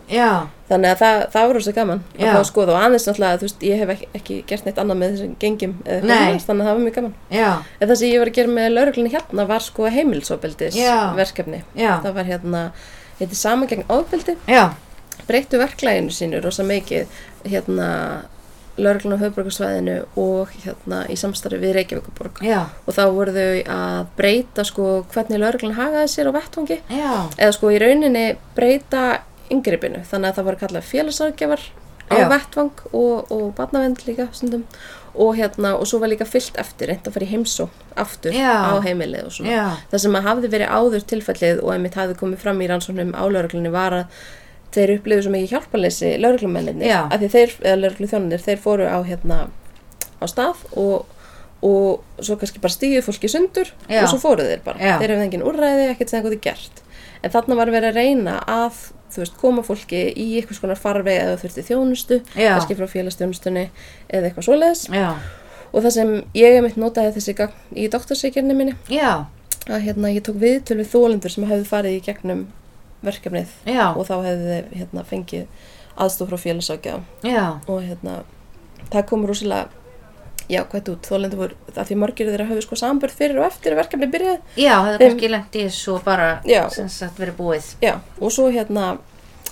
[0.68, 2.24] þannig að það, það var rosa gaman Já.
[2.26, 2.74] að að skoða.
[2.74, 5.36] Og aðeins náttúrulega, þú veist, ég hef ekki, ekki gert neitt annað með þessum
[6.18, 7.14] annars, þannig að það var mjög gaman.
[7.32, 7.48] Já,
[7.78, 10.96] en það sem ég var að gera með lauruglunni hérna var sko heimilsofbeldis Já.
[11.16, 12.64] verkefni já, það var hérna,
[13.22, 13.40] þetta er
[15.26, 17.06] breyttu verklæginu sínu rosa mikið
[17.48, 17.88] hérna
[18.78, 24.04] lauruglun á höfbrukarsvæðinu og hérna í samstarfi við Reykjavíkuborg já, og þá voru þau að
[24.18, 26.78] breyta sko hvernig lauruglun hagaði sér á vettvangi.
[26.92, 31.66] Já, eða sko í rauninni breyta yngripinu þannig að það voru kallað félagságjafar
[32.08, 32.28] á Já.
[32.30, 34.64] vettvang og, og barnavend líka stundum.
[35.18, 37.66] Og hérna og svo var líka fyllt eftir reynd að fara í heimsó
[37.98, 39.54] aftur á heimilið og svona.
[39.90, 43.24] Það sem að hafði verið áður tilfellið og einmitt hafði komið fram í rannsóknum á
[43.26, 44.20] lauruglunni var að
[44.74, 46.98] þeir upplifðu svo mikið hjálparleysi lauruglumennir Já.
[47.08, 49.38] að því þeir, eða lauruglu þjónunir, þeir fóru á hérna
[50.18, 51.06] á stað og,
[51.64, 54.02] og svo kannski bara stíðu fólki sundur Já.
[54.02, 54.94] og svo fóru þeir bara, Já.
[55.00, 56.82] þeir hefðu engin úrræði ekkert sem eitthvað gert,
[57.22, 58.82] en þarna var verið að reyna að,
[59.14, 62.52] þú veist, koma fólki í einhvers konar farveg eða þurfti þjónustu Já.
[62.58, 63.66] kannski frá félagsþjónustunni
[64.08, 64.84] eða eitthvað svoleiðis
[65.72, 68.76] og það sem ég hef mitt notaði þessi gagn í doktorsvíkjarni minni
[69.68, 72.46] að hérna ég tók viðtöl við þólendur sem hefðu farið í gegnum
[73.06, 75.66] verkefnið já, og þá hefðu þið hérna, fengið
[75.98, 76.96] aðstof frá félagsákja
[77.26, 78.20] já, og hérna
[78.92, 79.68] það kom rosalega
[80.48, 83.82] jákvæmt út þólendur voru, að því margir þeirra höfðu sko sambörð fyrir og eftir að
[83.82, 86.62] verkefnið byrjaði já, það er kannski lengt í þessu og bara, Já.
[86.72, 87.66] sem sagt, verið búið.
[87.84, 88.86] já, og svo hérna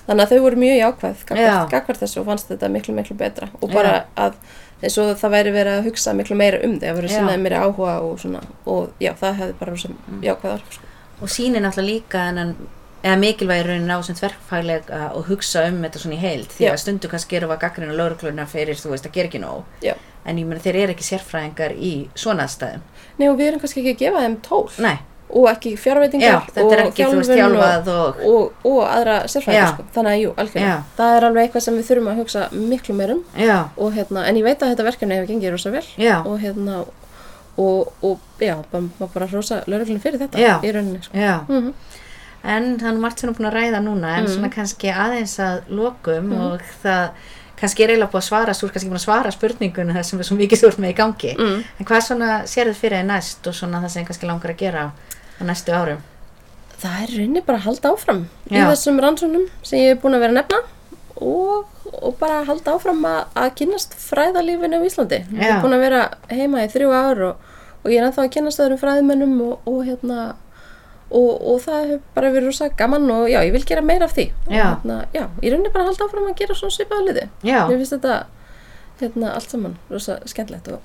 [0.07, 1.27] þannig að þau voru mjög jákvæð Já.
[1.35, 4.39] gagvart, gagvart þessu og fannst þetta miklu miklu betra og bara að
[4.81, 7.17] eins og það væri verið að hugsa miklu meira um þig að vera Já.
[7.19, 9.93] sinnaði meira áhuga og svona og já, það hefði bara rosa
[10.25, 10.91] jákvæð áhrif sko.
[11.17, 12.57] Og sýnir náttúrulega líka en
[13.07, 16.53] eða mikilvægi raunin á sem tverkfælega og hugsa um þetta svona í heild.
[16.53, 19.67] Því að stundu kannski við að gaggrina laurugluna fyrir þú veist að gera ekki nóg.
[19.85, 19.95] Já,
[20.27, 22.87] en ég meina þeir eru ekki sérfræðingar í svona aðstæðum.
[23.21, 24.65] Nei og við erum kannski ekki að gefa þeim tól.
[24.83, 24.97] Nei,
[25.31, 27.57] og ekki fjárveitingar já, og ekki veist og,
[27.95, 29.89] og, og, og aðra sérfræðingar sko.
[29.95, 30.77] þannig að jú, algjörlega.
[30.99, 33.25] Það er alveg eitthvað sem við þurfum að hugsa miklu meir um.
[33.39, 35.85] Já, og hérna, en ég veit að þetta verkefni hefur gengið rosa vel.
[36.27, 36.81] Og hérna
[37.57, 41.17] og, og já, bara, bara, bara rosa lauruglun fyrir þetta í rauninni sko.
[41.49, 41.71] mm
[42.47, 44.33] en er margt sem við erum búin að ræða núna en Mhm.
[44.37, 47.09] svona kannski aðeins að lokum og það
[47.57, 50.19] kannski er eiginlega búið að svara þú ert kannski búin að svara spurningunum það sem
[50.21, 51.65] er svo mikið stort með í gangi Mm.
[51.81, 54.83] en hvað svona sér þið fyrir næst og svona það sem kannski langar að gera
[54.85, 54.89] á,
[55.45, 55.99] næstu árum
[56.83, 58.67] það er í rauninni bara að halda áfram í Já.
[58.71, 60.59] þessum rannsóknum sem ég er búin að vera nefna
[61.17, 61.65] og,
[62.03, 65.57] og bara að halda áfram að, að kynast fræðalífinu á Íslandi ég Já.
[65.57, 67.37] er búin að vera heima í þrjú ár og,
[67.85, 70.35] og ég er ennþá að kynast öðrum fræðimennum og, og hérna
[71.11, 74.15] og, og það hefur bara verið rosa gaman og já, ég vil gera meira af
[74.17, 74.25] því.
[74.47, 74.65] Og, Já.
[74.65, 77.27] hérna, já, ég rauninni bara að halda áfram að gera svona svipaða liði
[77.69, 78.17] mér finnst þetta
[79.01, 80.81] hérna, allt saman rosa skemmtlegt og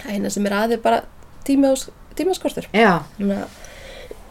[0.00, 1.02] það eina sem er aðeins bara
[1.46, 1.84] tíma og,
[2.18, 2.90] tímaskortur já,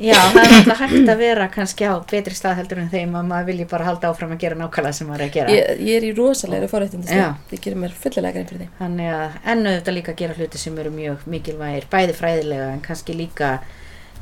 [0.01, 3.27] já það er alltaf hægt að vera kannski á betri stað heldur en þeim að
[3.29, 5.53] maður vilji bara halda áfram að gera nákvæmlega sem maður er að gera.
[5.53, 7.27] Ég, ég er í rosalegri forrættindi Já.
[7.53, 8.69] ég gerir mér fullilega grein fyrir því.
[8.79, 12.81] Þannig að ennu þetta líka að gera hluti sem eru mjög mikilvægir, bæði fræðilega en
[12.89, 13.51] kannski líka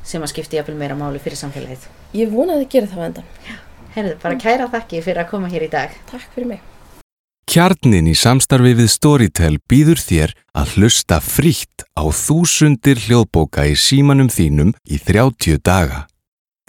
[0.04, 1.88] sem að skipti jafnvel meira máli fyrir samfélagið
[2.18, 3.32] ég vona að þið gerir það á endan
[3.92, 6.62] Herðu, bara kæra þakki fyrir að koma hér í dag takk fyrir mig
[7.52, 14.30] Kjarnin í samstarfi við Storytel býður þér að hlusta frítt á þúsundir hljóðbóka í símanum
[14.32, 16.06] þínum í 30 daga.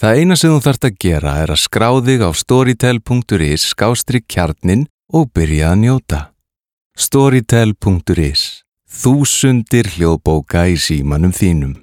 [0.02, 4.88] Það eina sem þú þarft að gera er að skrá þig á storytel.is skástrík kjarnin
[5.14, 6.20] og byrja að njóta.
[6.98, 8.42] Storytel.is
[8.90, 11.78] Þúsundir hljóðbóka í símanum þínum.